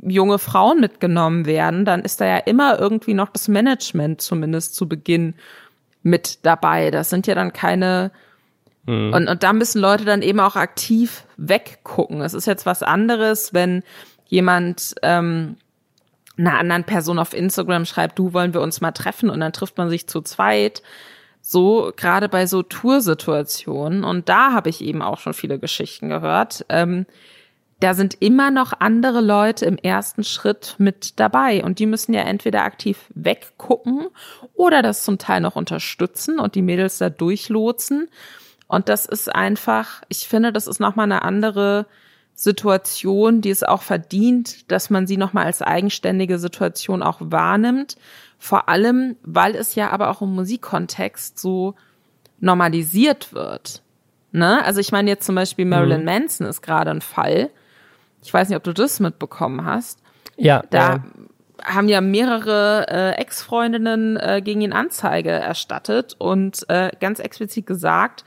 [0.04, 4.88] junge Frauen mitgenommen werden, dann ist da ja immer irgendwie noch das Management zumindest zu
[4.88, 5.34] Beginn
[6.02, 6.90] mit dabei.
[6.90, 8.10] Das sind ja dann keine
[8.86, 9.12] mhm.
[9.14, 12.20] und, und da müssen Leute dann eben auch aktiv weggucken.
[12.20, 13.84] Es ist jetzt was anderes, wenn
[14.26, 15.56] jemand ähm,
[16.36, 19.76] einer anderen Person auf Instagram schreibt, du wollen wir uns mal treffen und dann trifft
[19.78, 20.82] man sich zu zweit.
[21.40, 26.64] So gerade bei so Toursituationen und da habe ich eben auch schon viele Geschichten gehört.
[26.68, 27.06] Ähm,
[27.82, 32.20] da sind immer noch andere Leute im ersten Schritt mit dabei und die müssen ja
[32.20, 34.06] entweder aktiv weggucken
[34.54, 38.08] oder das zum Teil noch unterstützen und die Mädels da durchlotsen.
[38.68, 41.86] Und das ist einfach, ich finde, das ist nochmal eine andere
[42.42, 47.96] Situation, die es auch verdient, dass man sie nochmal als eigenständige Situation auch wahrnimmt.
[48.36, 51.76] Vor allem, weil es ja aber auch im Musikkontext so
[52.40, 53.82] normalisiert wird.
[54.32, 54.64] Ne?
[54.64, 56.06] Also ich meine jetzt zum Beispiel Marilyn mhm.
[56.06, 57.48] Manson ist gerade ein Fall.
[58.24, 60.00] Ich weiß nicht, ob du das mitbekommen hast.
[60.36, 60.64] Ja.
[60.70, 61.04] Da ja.
[61.62, 68.24] haben ja mehrere äh, Ex-Freundinnen äh, gegen ihn Anzeige erstattet und äh, ganz explizit gesagt,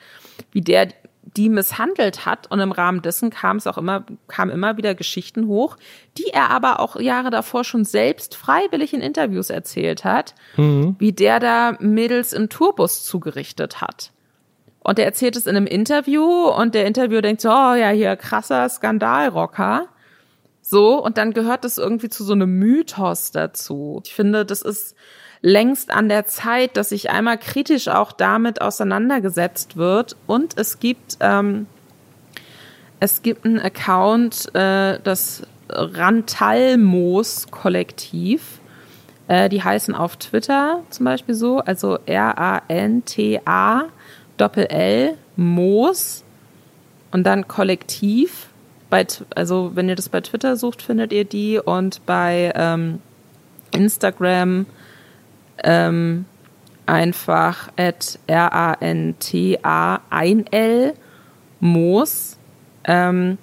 [0.54, 0.88] wie der
[1.26, 5.48] die misshandelt hat und im Rahmen dessen kam es auch immer, kam immer wieder Geschichten
[5.48, 5.78] hoch,
[6.18, 10.96] die er aber auch Jahre davor schon selbst freiwillig in Interviews erzählt hat, mhm.
[11.00, 14.12] wie der da Mädels im Tourbus zugerichtet hat.
[14.80, 18.16] Und er erzählt es in einem Interview und der Interviewer denkt so, oh ja, hier
[18.16, 19.88] krasser Skandalrocker.
[20.62, 24.02] So, und dann gehört das irgendwie zu so einem Mythos dazu.
[24.06, 24.96] Ich finde, das ist
[25.42, 30.18] längst an der Zeit, dass sich einmal kritisch auch damit auseinandergesetzt wird.
[30.28, 31.68] Und es gibt, ähm,
[33.00, 38.60] es gibt einen Account, äh, das Rantalmos-Kollektiv.
[39.28, 43.86] Äh, die heißen auf Twitter zum Beispiel so, also R-A-N-T-A
[44.38, 46.24] Doppel-L Moos
[47.12, 48.48] und dann Kollektiv.
[48.90, 53.00] Bei, also wenn ihr das bei Twitter sucht, findet ihr die und bei ähm,
[53.72, 54.68] Instagram
[55.66, 56.26] ähm,
[56.86, 60.94] einfach at R-A-N-T-A ein L
[61.60, 62.38] Moos.
[62.86, 63.38] Ähm,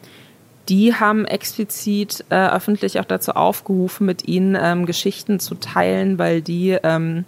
[0.69, 6.41] die haben explizit äh, öffentlich auch dazu aufgerufen, mit ihnen ähm, Geschichten zu teilen, weil
[6.41, 7.25] die ähm,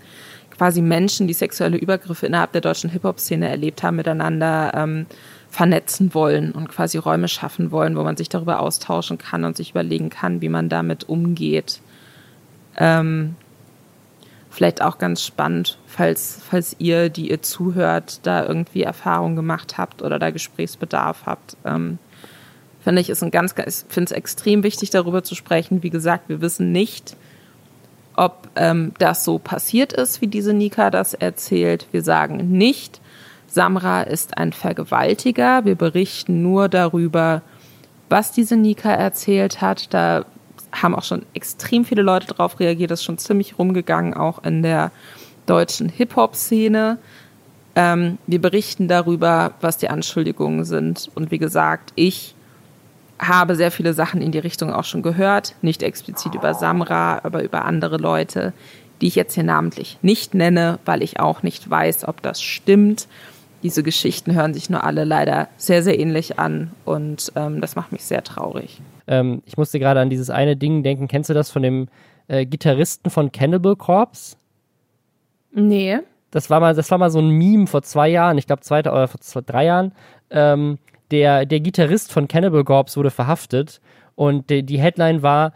[0.57, 5.07] quasi Menschen, die sexuelle Übergriffe innerhalb der deutschen Hip-Hop-Szene erlebt haben, miteinander ähm,
[5.51, 9.70] vernetzen wollen und quasi Räume schaffen wollen, wo man sich darüber austauschen kann und sich
[9.70, 11.80] überlegen kann, wie man damit umgeht.
[12.76, 13.34] Ähm,
[14.55, 20.01] vielleicht auch ganz spannend, falls, falls ihr, die ihr zuhört, da irgendwie Erfahrung gemacht habt
[20.01, 21.99] oder da Gesprächsbedarf habt, ähm,
[22.83, 25.83] finde ich, ist ein ganz, ich finde es extrem wichtig, darüber zu sprechen.
[25.83, 27.17] Wie gesagt, wir wissen nicht,
[28.15, 31.89] ob ähm, das so passiert ist, wie diese Nika das erzählt.
[31.91, 33.01] Wir sagen nicht,
[33.49, 35.65] Samra ist ein Vergewaltiger.
[35.65, 37.43] Wir berichten nur darüber,
[38.09, 39.93] was diese Nika erzählt hat.
[39.93, 40.27] Da
[40.83, 42.91] haben auch schon extrem viele Leute drauf reagiert.
[42.91, 44.91] Das ist schon ziemlich rumgegangen, auch in der
[45.47, 46.99] deutschen Hip-Hop-Szene.
[47.77, 51.11] Ähm, wir berichten darüber, was die Anschuldigungen sind.
[51.14, 52.35] Und wie gesagt, ich
[53.18, 55.55] habe sehr viele Sachen in die Richtung auch schon gehört.
[55.62, 58.53] Nicht explizit über Samra, aber über andere Leute,
[59.01, 63.09] die ich jetzt hier namentlich nicht nenne, weil ich auch nicht weiß, ob das stimmt.
[63.62, 67.93] Diese Geschichten hören sich nur alle leider sehr, sehr ähnlich an und ähm, das macht
[67.93, 68.81] mich sehr traurig.
[69.07, 71.09] Ähm, ich musste gerade an dieses eine Ding denken.
[71.09, 71.89] Kennst du das von dem
[72.29, 74.37] äh, Gitarristen von Cannibal Corpse?
[75.53, 75.99] Nee.
[76.31, 78.81] Das war mal, das war mal so ein Meme vor zwei Jahren, ich glaube zwei
[78.81, 79.93] oder vor drei Jahren.
[80.31, 80.79] Ähm,
[81.11, 83.81] der, der Gitarrist von Cannibal Corpse wurde verhaftet
[84.17, 85.53] und die, die Headline war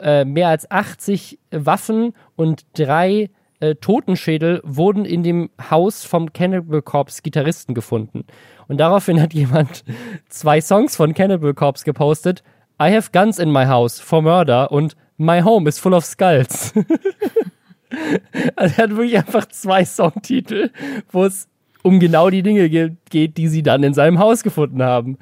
[0.00, 3.30] äh, mehr als 80 Waffen und drei
[3.60, 8.24] äh, Totenschädel wurden in dem Haus vom Cannibal Corpse Gitarristen gefunden.
[8.66, 9.84] Und daraufhin hat jemand
[10.28, 12.42] zwei Songs von Cannibal Corpse gepostet.
[12.80, 16.72] I have guns in my house for murder und My home is full of skulls.
[18.56, 20.70] also er hat wirklich einfach zwei Songtitel,
[21.10, 21.48] wo es
[21.82, 25.18] um genau die Dinge geht, die sie dann in seinem Haus gefunden haben.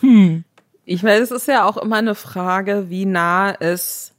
[0.00, 0.44] Hm.
[0.84, 4.14] Ich meine, es ist ja auch immer eine Frage, wie nah ist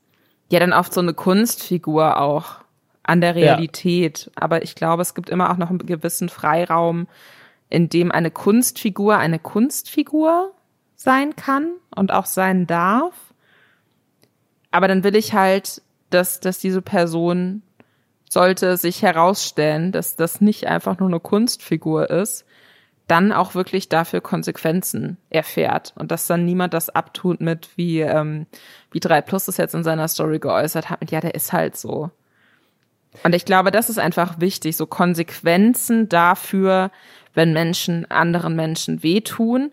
[0.49, 2.59] ja dann oft so eine Kunstfigur auch
[3.03, 4.25] an der Realität.
[4.27, 4.31] Ja.
[4.43, 7.07] Aber ich glaube, es gibt immer auch noch einen gewissen Freiraum,
[7.69, 10.53] in dem eine Kunstfigur eine Kunstfigur
[10.99, 13.15] sein kann und auch sein darf.
[14.69, 17.61] Aber dann will ich halt, dass, dass diese Person
[18.29, 22.45] sollte sich herausstellen, dass das nicht einfach nur eine Kunstfigur ist,
[23.07, 28.45] dann auch wirklich dafür Konsequenzen erfährt und dass dann niemand das abtut mit, wie, ähm,
[28.91, 31.77] wie 3 Plus es jetzt in seiner Story geäußert hat, mit, ja, der ist halt
[31.77, 32.11] so.
[33.23, 36.91] Und ich glaube, das ist einfach wichtig, so Konsequenzen dafür,
[37.33, 39.71] wenn Menschen anderen Menschen wehtun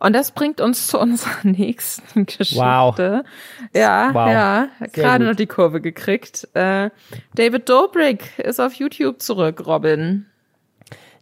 [0.00, 2.56] und das bringt uns zu unserer nächsten Geschichte.
[2.56, 2.98] Wow.
[3.74, 4.30] Ja, wow.
[4.30, 6.48] ja, gerade noch die Kurve gekriegt.
[6.54, 6.90] Äh,
[7.34, 10.26] David Dobrik ist auf YouTube zurück, Robin.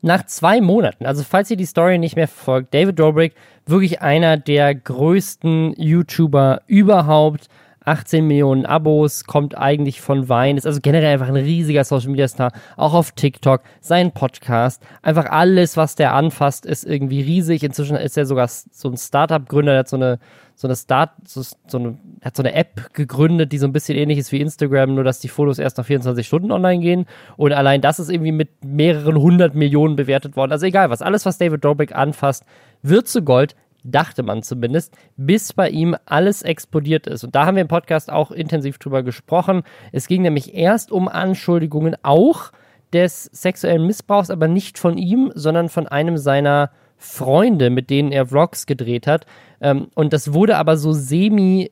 [0.02, 4.36] Nach zwei Monaten, also falls ihr die Story nicht mehr verfolgt, David Dobrik, wirklich einer
[4.36, 7.48] der größten YouTuber überhaupt
[7.86, 12.28] 18 Millionen Abos, kommt eigentlich von Wein, ist also generell einfach ein riesiger Social Media
[12.28, 17.62] Star, auch auf TikTok, sein Podcast, einfach alles, was der anfasst, ist irgendwie riesig.
[17.62, 20.18] Inzwischen ist er sogar so ein Startup-Gründer, der hat so eine,
[20.56, 23.96] so eine Start, so, so eine, hat so eine App gegründet, die so ein bisschen
[23.96, 27.06] ähnlich ist wie Instagram, nur dass die Fotos erst nach 24 Stunden online gehen.
[27.36, 30.52] Und allein das ist irgendwie mit mehreren hundert Millionen bewertet worden.
[30.52, 32.44] Also egal was, alles, was David Dobrik anfasst,
[32.82, 33.54] wird zu Gold
[33.90, 37.24] dachte man zumindest, bis bei ihm alles explodiert ist.
[37.24, 39.62] Und da haben wir im Podcast auch intensiv drüber gesprochen.
[39.92, 42.52] Es ging nämlich erst um Anschuldigungen auch
[42.92, 48.26] des sexuellen Missbrauchs, aber nicht von ihm, sondern von einem seiner Freunde, mit denen er
[48.26, 49.26] Vlogs gedreht hat.
[49.60, 51.70] Ähm, und das wurde aber so semi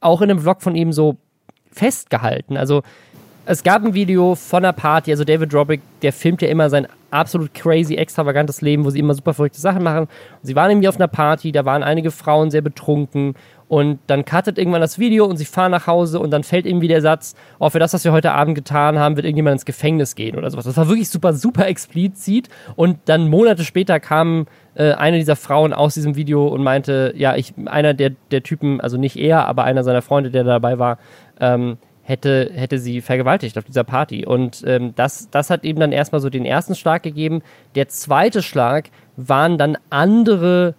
[0.00, 1.16] auch in einem Vlog von ihm so
[1.70, 2.56] festgehalten.
[2.56, 2.82] Also
[3.50, 6.86] es gab ein Video von einer Party, also David Drobrick, der filmt ja immer sein
[7.10, 10.02] absolut crazy, extravagantes Leben, wo sie immer super verrückte Sachen machen.
[10.02, 10.08] Und
[10.42, 13.34] sie waren irgendwie auf einer Party, da waren einige Frauen sehr betrunken
[13.66, 16.86] und dann cuttet irgendwann das Video und sie fahren nach Hause und dann fällt irgendwie
[16.86, 20.14] der Satz, oh, für das, was wir heute Abend getan haben, wird irgendjemand ins Gefängnis
[20.14, 20.64] gehen oder sowas.
[20.64, 24.46] Das war wirklich super, super explizit und dann Monate später kam
[24.76, 28.80] äh, eine dieser Frauen aus diesem Video und meinte, ja, ich, einer der, der Typen,
[28.80, 30.98] also nicht er, aber einer seiner Freunde, der dabei war,
[31.40, 31.78] ähm,
[32.10, 34.26] hätte, hätte sie vergewaltigt auf dieser Party.
[34.26, 37.42] Und ähm, das, das hat eben dann erstmal so den ersten Schlag gegeben.
[37.76, 40.74] Der zweite Schlag waren dann andere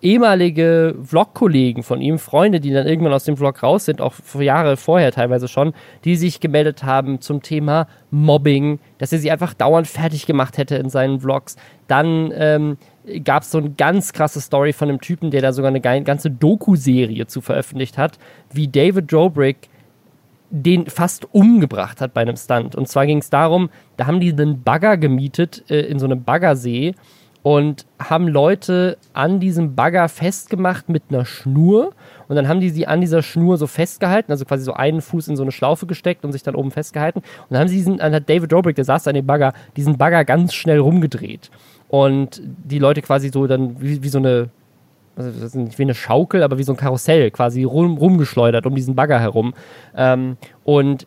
[0.00, 4.76] ehemalige Vlog-Kollegen von ihm, Freunde, die dann irgendwann aus dem Vlog raus sind, auch Jahre
[4.76, 5.72] vorher teilweise schon,
[6.04, 10.76] die sich gemeldet haben zum Thema Mobbing, dass er sie einfach dauernd fertig gemacht hätte
[10.76, 11.56] in seinen Vlogs.
[11.88, 12.76] Dann ähm,
[13.24, 16.30] gab es so eine ganz krasse Story von einem Typen, der da sogar eine ganze
[16.30, 18.18] Doku-Serie zu veröffentlicht hat,
[18.52, 19.70] wie David Dobrik
[20.56, 22.76] den fast umgebracht hat bei einem Stunt.
[22.76, 26.22] Und zwar ging es darum, da haben die einen Bagger gemietet äh, in so einem
[26.22, 26.94] Baggersee
[27.42, 31.92] und haben Leute an diesem Bagger festgemacht mit einer Schnur.
[32.28, 35.26] Und dann haben die sie an dieser Schnur so festgehalten, also quasi so einen Fuß
[35.26, 37.18] in so eine Schlaufe gesteckt und sich dann oben festgehalten.
[37.18, 39.98] Und dann haben sie diesen, dann hat David Dobrik, der saß an dem Bagger, diesen
[39.98, 41.50] Bagger ganz schnell rumgedreht.
[41.88, 44.50] Und die Leute quasi so dann wie, wie so eine
[45.16, 48.94] also nicht wie eine Schaukel, aber wie so ein Karussell quasi rum, rumgeschleudert um diesen
[48.94, 49.54] Bagger herum.
[49.96, 51.06] Ähm, und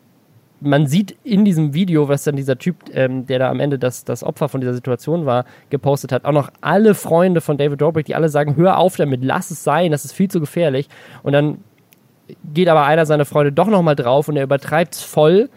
[0.60, 4.04] man sieht in diesem Video, was dann dieser Typ, ähm, der da am Ende das,
[4.04, 8.06] das Opfer von dieser Situation war, gepostet hat, auch noch alle Freunde von David Dobrik,
[8.06, 10.88] die alle sagen, hör auf damit, lass es sein, das ist viel zu gefährlich.
[11.22, 11.58] Und dann
[12.52, 15.48] geht aber einer seiner Freunde doch nochmal drauf und er übertreibt es voll.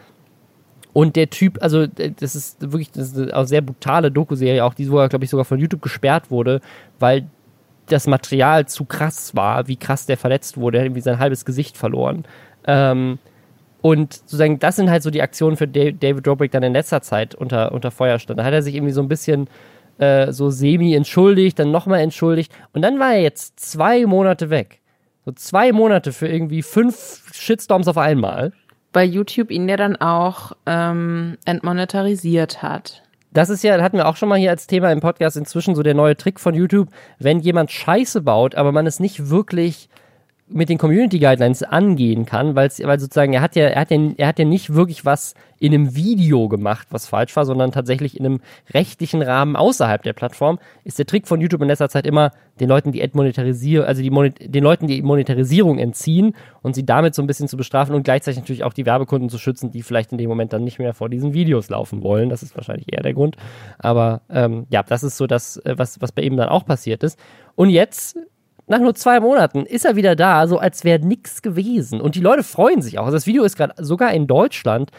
[0.93, 4.91] Und der Typ, also das ist wirklich das ist eine sehr brutale Doku-Serie, auch die,
[4.91, 6.59] wo er, glaube ich, sogar von YouTube gesperrt wurde,
[6.99, 7.27] weil
[7.91, 10.77] das Material zu krass war, wie krass der verletzt wurde.
[10.77, 12.25] Er hat irgendwie sein halbes Gesicht verloren.
[12.65, 13.19] Ähm,
[13.81, 17.33] und sozusagen, das sind halt so die Aktionen, für David Dobrik dann in letzter Zeit
[17.33, 18.39] unter, unter Feuer stand.
[18.39, 19.49] Da hat er sich irgendwie so ein bisschen
[19.97, 22.51] äh, so semi entschuldigt, dann nochmal entschuldigt.
[22.73, 24.81] Und dann war er jetzt zwei Monate weg.
[25.25, 28.53] So zwei Monate für irgendwie fünf Shitstorms auf einmal.
[28.93, 33.03] Weil YouTube ihn ja dann auch ähm, entmonetarisiert hat.
[33.33, 35.83] Das ist ja, hatten wir auch schon mal hier als Thema im Podcast inzwischen so
[35.83, 39.89] der neue Trick von YouTube, wenn jemand Scheiße baut, aber man es nicht wirklich
[40.53, 44.27] mit den Community Guidelines angehen kann, weil sozusagen er hat ja er hat ja er
[44.27, 48.25] hat ja nicht wirklich was in einem Video gemacht, was falsch war, sondern tatsächlich in
[48.25, 48.41] einem
[48.73, 50.59] rechtlichen Rahmen außerhalb der Plattform.
[50.83, 54.09] Ist der Trick von YouTube in letzter Zeit immer den Leuten die Monetarisierung, also die
[54.09, 58.03] Monet den Leuten die Monetarisierung entziehen und sie damit so ein bisschen zu bestrafen und
[58.03, 60.93] gleichzeitig natürlich auch die Werbekunden zu schützen, die vielleicht in dem Moment dann nicht mehr
[60.93, 62.29] vor diesen Videos laufen wollen.
[62.29, 63.37] Das ist wahrscheinlich eher der Grund.
[63.77, 67.03] Aber ähm, ja, das ist so das, äh, was was bei ihm dann auch passiert
[67.03, 67.19] ist.
[67.55, 68.17] Und jetzt
[68.67, 71.99] nach nur zwei Monaten ist er wieder da, so als wäre nichts gewesen.
[71.99, 73.05] Und die Leute freuen sich auch.
[73.05, 74.91] Also das Video ist gerade sogar in Deutschland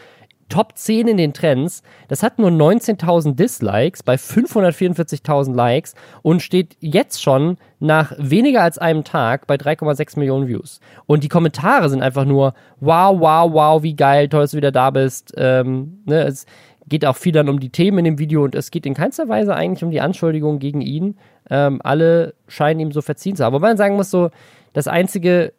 [0.49, 1.81] Top 10 in den Trends.
[2.09, 8.77] Das hat nur 19.000 Dislikes bei 544.000 Likes und steht jetzt schon nach weniger als
[8.77, 10.79] einem Tag bei 3,6 Millionen Views.
[11.07, 14.71] Und die Kommentare sind einfach nur wow, wow, wow, wie geil, toll, dass du wieder
[14.71, 15.33] da bist.
[15.37, 16.45] Ähm, ne, es
[16.87, 19.29] geht auch viel dann um die Themen in dem Video und es geht in keinster
[19.29, 21.17] Weise eigentlich um die Anschuldigungen gegen ihn.
[21.49, 23.53] Ähm, alle scheinen ihm so verziehen zu haben.
[23.53, 24.29] Wobei man sagen muss, so,
[24.73, 25.53] das Einzige,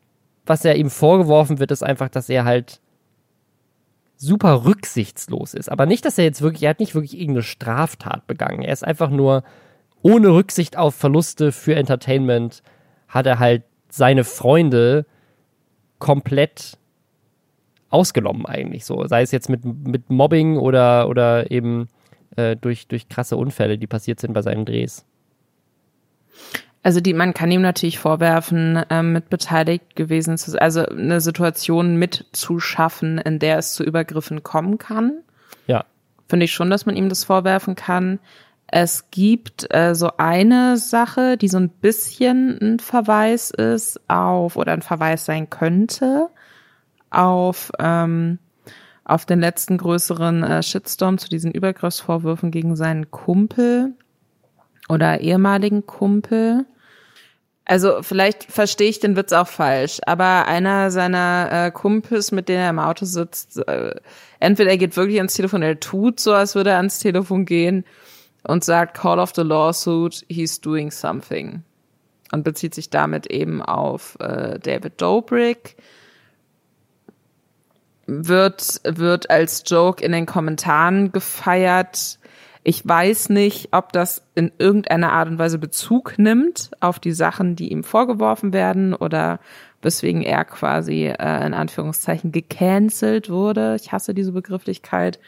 [0.46, 2.80] was er ihm vorgeworfen wird, ist einfach, dass er halt
[4.16, 5.70] super rücksichtslos ist.
[5.70, 8.62] Aber nicht, dass er jetzt wirklich, er hat nicht wirklich irgendeine Straftat begangen.
[8.62, 9.44] Er ist einfach nur
[10.02, 12.62] ohne Rücksicht auf Verluste für Entertainment,
[13.08, 15.06] hat er halt seine Freunde
[15.98, 16.78] komplett
[17.88, 19.06] ausgenommen eigentlich so.
[19.06, 21.88] Sei es jetzt mit, mit Mobbing oder, oder eben
[22.36, 25.06] äh, durch, durch krasse Unfälle, die passiert sind bei seinen Drehs.
[26.82, 31.96] Also die, man kann ihm natürlich vorwerfen, ähm, mit beteiligt gewesen zu, also eine Situation
[31.96, 35.20] mitzuschaffen, in der es zu Übergriffen kommen kann.
[35.66, 35.86] Ja.
[36.28, 38.18] Finde ich schon, dass man ihm das vorwerfen kann.
[38.66, 44.72] Es gibt äh, so eine Sache, die so ein bisschen ein Verweis ist auf oder
[44.72, 46.28] ein Verweis sein könnte
[47.08, 48.38] auf ähm,
[49.04, 53.94] auf den letzten größeren äh, Shitstorm zu diesen Übergriffsvorwürfen gegen seinen Kumpel
[54.88, 56.66] oder ehemaligen Kumpel.
[57.64, 62.60] Also vielleicht verstehe ich den Witz auch falsch, aber einer seiner äh, Kumpels, mit denen
[62.60, 63.94] er im Auto sitzt, äh,
[64.38, 67.84] entweder er geht wirklich ans Telefon, er tut so, als würde er ans Telefon gehen
[68.42, 71.62] und sagt, Call of the Lawsuit, he's doing something.
[72.32, 75.76] Und bezieht sich damit eben auf äh, David Dobrik.
[78.06, 82.18] Wird, wird als Joke in den Kommentaren gefeiert
[82.66, 87.56] ich weiß nicht, ob das in irgendeiner Art und Weise Bezug nimmt auf die Sachen,
[87.56, 89.38] die ihm vorgeworfen werden oder
[89.82, 93.76] weswegen er quasi äh, in Anführungszeichen gecancelt wurde.
[93.78, 95.20] Ich hasse diese Begrifflichkeit,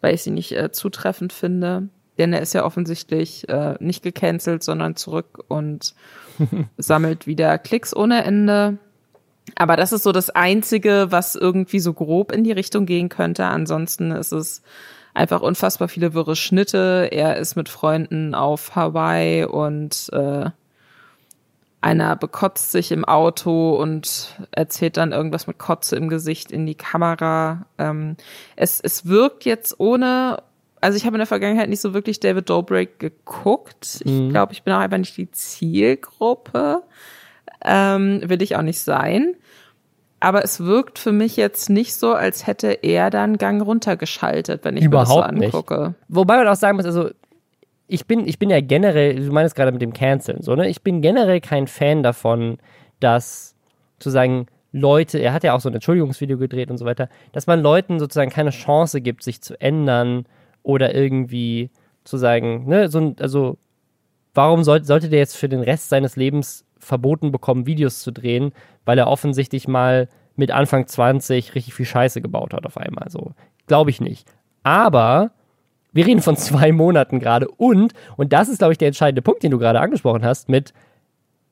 [0.00, 1.88] weil ich sie nicht äh, zutreffend finde.
[2.16, 5.96] Denn er ist ja offensichtlich äh, nicht gecancelt, sondern zurück und
[6.78, 8.78] sammelt wieder Klicks ohne Ende.
[9.56, 13.46] Aber das ist so das Einzige, was irgendwie so grob in die Richtung gehen könnte.
[13.46, 14.62] Ansonsten ist es
[15.18, 17.08] einfach unfassbar viele wirre Schnitte.
[17.10, 20.50] Er ist mit Freunden auf Hawaii und äh,
[21.80, 26.76] einer bekotzt sich im Auto und erzählt dann irgendwas mit Kotze im Gesicht in die
[26.76, 27.66] Kamera.
[27.78, 28.16] Ähm,
[28.54, 30.42] es, es wirkt jetzt ohne,
[30.80, 34.00] also ich habe in der Vergangenheit nicht so wirklich David Dobrik geguckt.
[34.04, 34.30] Ich mhm.
[34.30, 36.82] glaube, ich bin auch einfach nicht die Zielgruppe.
[37.64, 39.34] Ähm, will ich auch nicht sein
[40.20, 44.76] aber es wirkt für mich jetzt nicht so, als hätte er dann Gang runtergeschaltet, wenn
[44.76, 45.88] ich Überhaupt mir das so angucke.
[45.88, 45.94] Nicht.
[46.08, 47.10] Wobei man auch sagen muss, also
[47.86, 50.68] ich bin, ich bin ja generell, du meinst gerade mit dem Canceln, so, ne?
[50.68, 52.58] Ich bin generell kein Fan davon,
[53.00, 53.54] dass
[53.98, 57.46] zu sagen, Leute, er hat ja auch so ein Entschuldigungsvideo gedreht und so weiter, dass
[57.46, 60.26] man Leuten sozusagen keine Chance gibt, sich zu ändern
[60.62, 61.70] oder irgendwie
[62.04, 63.56] zu sagen, ne, so, also
[64.34, 68.52] warum sollte, sollte der jetzt für den Rest seines Lebens verboten bekommen, Videos zu drehen,
[68.84, 73.10] weil er offensichtlich mal mit Anfang 20 richtig viel Scheiße gebaut hat auf einmal.
[73.10, 73.32] So,
[73.66, 74.28] glaube ich nicht.
[74.62, 75.32] Aber
[75.92, 79.42] wir reden von zwei Monaten gerade und, und das ist, glaube ich, der entscheidende Punkt,
[79.42, 80.72] den du gerade angesprochen hast, mit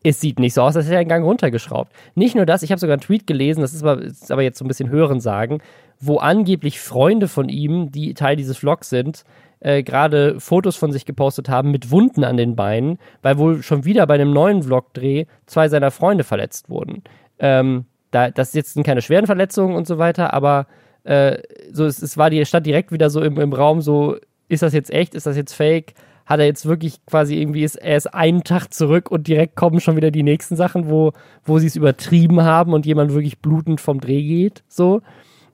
[0.09, 1.93] es sieht nicht so aus, als hätte er einen Gang runtergeschraubt.
[2.14, 4.59] Nicht nur das, ich habe sogar einen Tweet gelesen, das ist aber, ist aber jetzt
[4.59, 5.61] so ein bisschen Hören sagen,
[5.99, 9.24] wo angeblich Freunde von ihm, die Teil dieses Vlogs sind,
[9.61, 13.84] äh, gerade Fotos von sich gepostet haben mit Wunden an den Beinen, weil wohl schon
[13.84, 17.02] wieder bei einem neuen Vlog-Dreh zwei seiner Freunde verletzt wurden.
[17.38, 20.66] Ähm, da, das jetzt sind keine schweren Verletzungen und so weiter, aber
[21.04, 21.38] äh,
[21.72, 24.16] so es, es war die stand direkt wieder so im, im Raum so,
[24.48, 25.94] ist das jetzt echt, ist das jetzt fake?
[26.24, 29.80] Hat er jetzt wirklich quasi irgendwie, ist, er ist einen Tag zurück und direkt kommen
[29.80, 31.12] schon wieder die nächsten Sachen, wo,
[31.44, 35.02] wo sie es übertrieben haben und jemand wirklich blutend vom Dreh geht, so.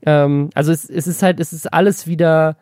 [0.05, 2.57] Ähm, also es, es ist halt, es ist alles wieder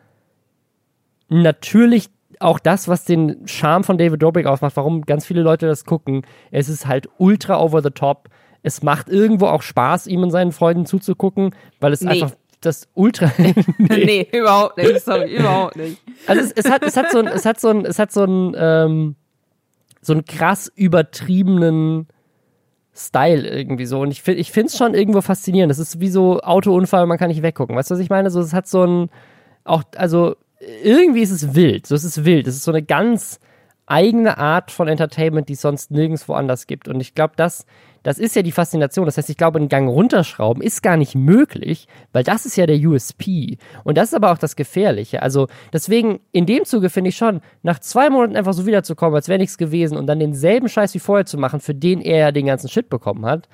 [1.31, 2.09] natürlich
[2.39, 6.23] auch das, was den Charme von David Dobrik ausmacht, warum ganz viele Leute das gucken.
[6.51, 8.29] Es ist halt ultra over the top.
[8.63, 12.11] Es macht irgendwo auch Spaß, ihm und seinen Freunden zuzugucken, weil es nee.
[12.11, 13.31] einfach das Ultra.
[13.37, 13.53] nee.
[13.77, 14.27] nee.
[14.31, 15.01] überhaupt nicht.
[15.01, 16.01] Sorry, überhaupt nicht.
[16.27, 18.23] Also es, es, hat, es hat so ein, es hat so ein, es hat so
[18.23, 19.15] ein, ähm,
[20.01, 22.07] so einen krass übertriebenen
[22.93, 24.01] Style irgendwie so.
[24.01, 25.71] Und ich, ich finde es schon irgendwo faszinierend.
[25.71, 27.75] Das ist wie so Autounfall, man kann nicht weggucken.
[27.75, 28.29] Weißt du, was ich meine?
[28.31, 29.09] So, es hat so ein,
[29.63, 30.35] auch, also
[30.83, 31.87] irgendwie ist es wild.
[31.87, 32.47] So, es ist wild.
[32.47, 33.39] Es ist so eine ganz
[33.87, 36.87] eigene Art von Entertainment, die es sonst nirgendwo anders gibt.
[36.87, 37.65] Und ich glaube, das,
[38.03, 39.05] das ist ja die Faszination.
[39.05, 42.65] Das heißt, ich glaube, einen Gang runterschrauben ist gar nicht möglich, weil das ist ja
[42.65, 43.57] der USP.
[43.83, 45.21] Und das ist aber auch das Gefährliche.
[45.21, 49.27] Also deswegen, in dem Zuge finde ich schon, nach zwei Monaten einfach so wiederzukommen, als
[49.27, 52.31] wäre nichts gewesen und dann denselben Scheiß wie vorher zu machen, für den er ja
[52.31, 53.49] den ganzen Shit bekommen hat,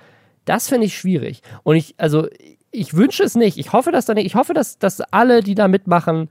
[0.46, 1.42] das finde ich schwierig.
[1.64, 2.28] Und ich, also,
[2.72, 3.58] ich wünsche es nicht.
[3.58, 6.30] Ich hoffe, dass dann, ich hoffe, dass, dass alle, die da mitmachen,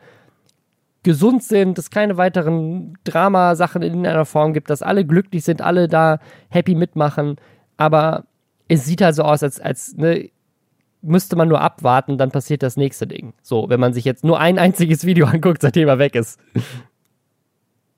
[1.07, 5.87] gesund sind, dass keine weiteren Dramasachen in irgendeiner Form gibt, dass alle glücklich sind, alle
[5.87, 7.37] da happy mitmachen.
[7.77, 8.25] Aber
[8.67, 10.31] es sieht halt so aus, als, als ne,
[11.03, 13.35] müsste man nur abwarten, dann passiert das nächste Ding.
[13.41, 16.41] So, wenn man sich jetzt nur ein einziges Video anguckt, seitdem er weg ist.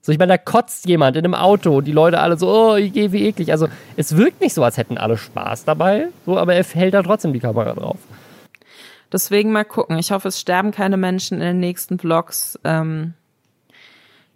[0.01, 2.75] So, ich meine, da kotzt jemand in einem Auto und die Leute alle so, oh,
[2.75, 3.51] ich gehe wie eklig.
[3.51, 7.01] Also, es wirkt nicht so, als hätten alle Spaß dabei, so, aber er hält da
[7.01, 7.97] trotzdem die Kamera drauf.
[9.11, 9.97] Deswegen mal gucken.
[9.97, 12.59] Ich hoffe, es sterben keine Menschen in den nächsten Vlogs.
[12.63, 13.13] Ähm,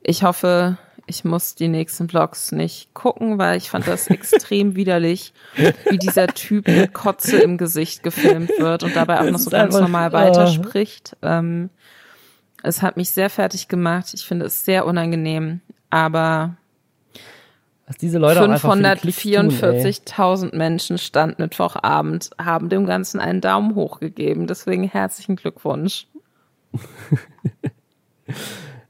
[0.01, 5.33] ich hoffe, ich muss die nächsten Vlogs nicht gucken, weil ich fand das extrem widerlich,
[5.89, 9.75] wie dieser Typ mit Kotze im Gesicht gefilmt wird und dabei auch noch so ganz
[9.75, 11.17] normal weiterspricht.
[11.21, 11.69] Ähm,
[12.63, 14.13] es hat mich sehr fertig gemacht.
[14.13, 16.55] Ich finde es sehr unangenehm, aber
[17.93, 24.47] was diese Leute 544.000 Menschen stand Mittwochabend, haben dem Ganzen einen Daumen hoch gegeben.
[24.47, 26.07] Deswegen herzlichen Glückwunsch.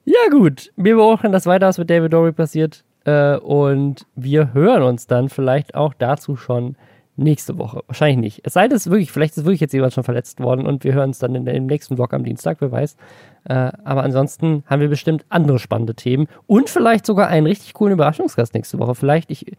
[0.06, 0.72] ja, gut.
[0.78, 2.86] Wir beobachten das weiter, was mit David Dory passiert.
[3.06, 6.78] Äh, und wir hören uns dann vielleicht auch dazu schon
[7.16, 7.82] nächste Woche.
[7.88, 8.41] Wahrscheinlich nicht.
[8.43, 10.93] Es sei denn, es wirklich, vielleicht ist wirklich jetzt jemand schon verletzt worden und wir
[10.93, 12.95] hören uns dann in, im nächsten Vlog am Dienstag, wer weiß.
[13.45, 17.93] Äh, aber ansonsten haben wir bestimmt andere spannende Themen und vielleicht sogar einen richtig coolen
[17.93, 18.95] Überraschungsgast nächste Woche.
[18.95, 19.55] Vielleicht, ich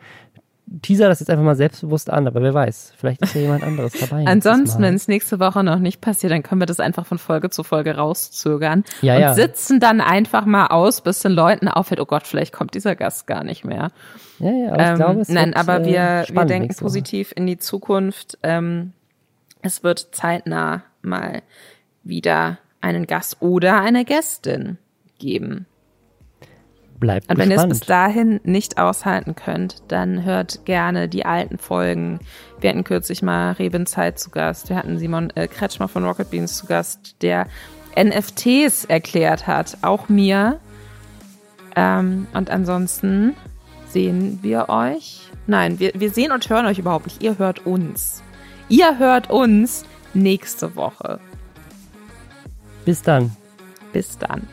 [0.83, 3.93] teaser das jetzt einfach mal selbstbewusst an, aber wer weiß, vielleicht ist ja jemand anderes
[4.01, 4.25] dabei.
[4.27, 7.51] Ansonsten, wenn es nächste Woche noch nicht passiert, dann können wir das einfach von Folge
[7.51, 9.35] zu Folge rauszögern ja, und ja.
[9.35, 13.27] sitzen dann einfach mal aus, bis den Leuten auffällt, oh Gott, vielleicht kommt dieser Gast
[13.27, 13.91] gar nicht mehr.
[14.39, 17.33] Ja, ja, aber ähm, ich glaube, es Nein, wird, aber wir, äh, wir denken positiv
[17.37, 18.39] in die Zukunft.
[18.43, 18.93] Ähm,
[19.63, 21.43] es wird zeitnah mal
[22.03, 24.79] wieder einen Gast oder eine Gästin
[25.19, 25.67] geben.
[27.05, 31.59] Bleibt Und wenn ihr es bis dahin nicht aushalten könnt, dann hört gerne die alten
[31.59, 32.19] Folgen.
[32.61, 34.71] Wir hatten kürzlich mal Reben Zeit zu Gast.
[34.71, 37.47] Wir hatten Simon äh, Kretschmer von Rocket Beans zu Gast, der
[37.95, 39.77] NFTs erklärt hat.
[39.83, 40.59] Auch mir.
[41.77, 43.35] Ähm, und ansonsten
[43.87, 45.29] sehen wir euch.
[45.47, 47.23] Nein, wir, wir sehen und hören euch überhaupt nicht.
[47.23, 48.23] Ihr hört uns.
[48.71, 49.85] Ihr hört uns
[50.15, 51.21] nächste Woche.
[52.87, 53.37] Bis dann.
[53.93, 54.49] Bis dann.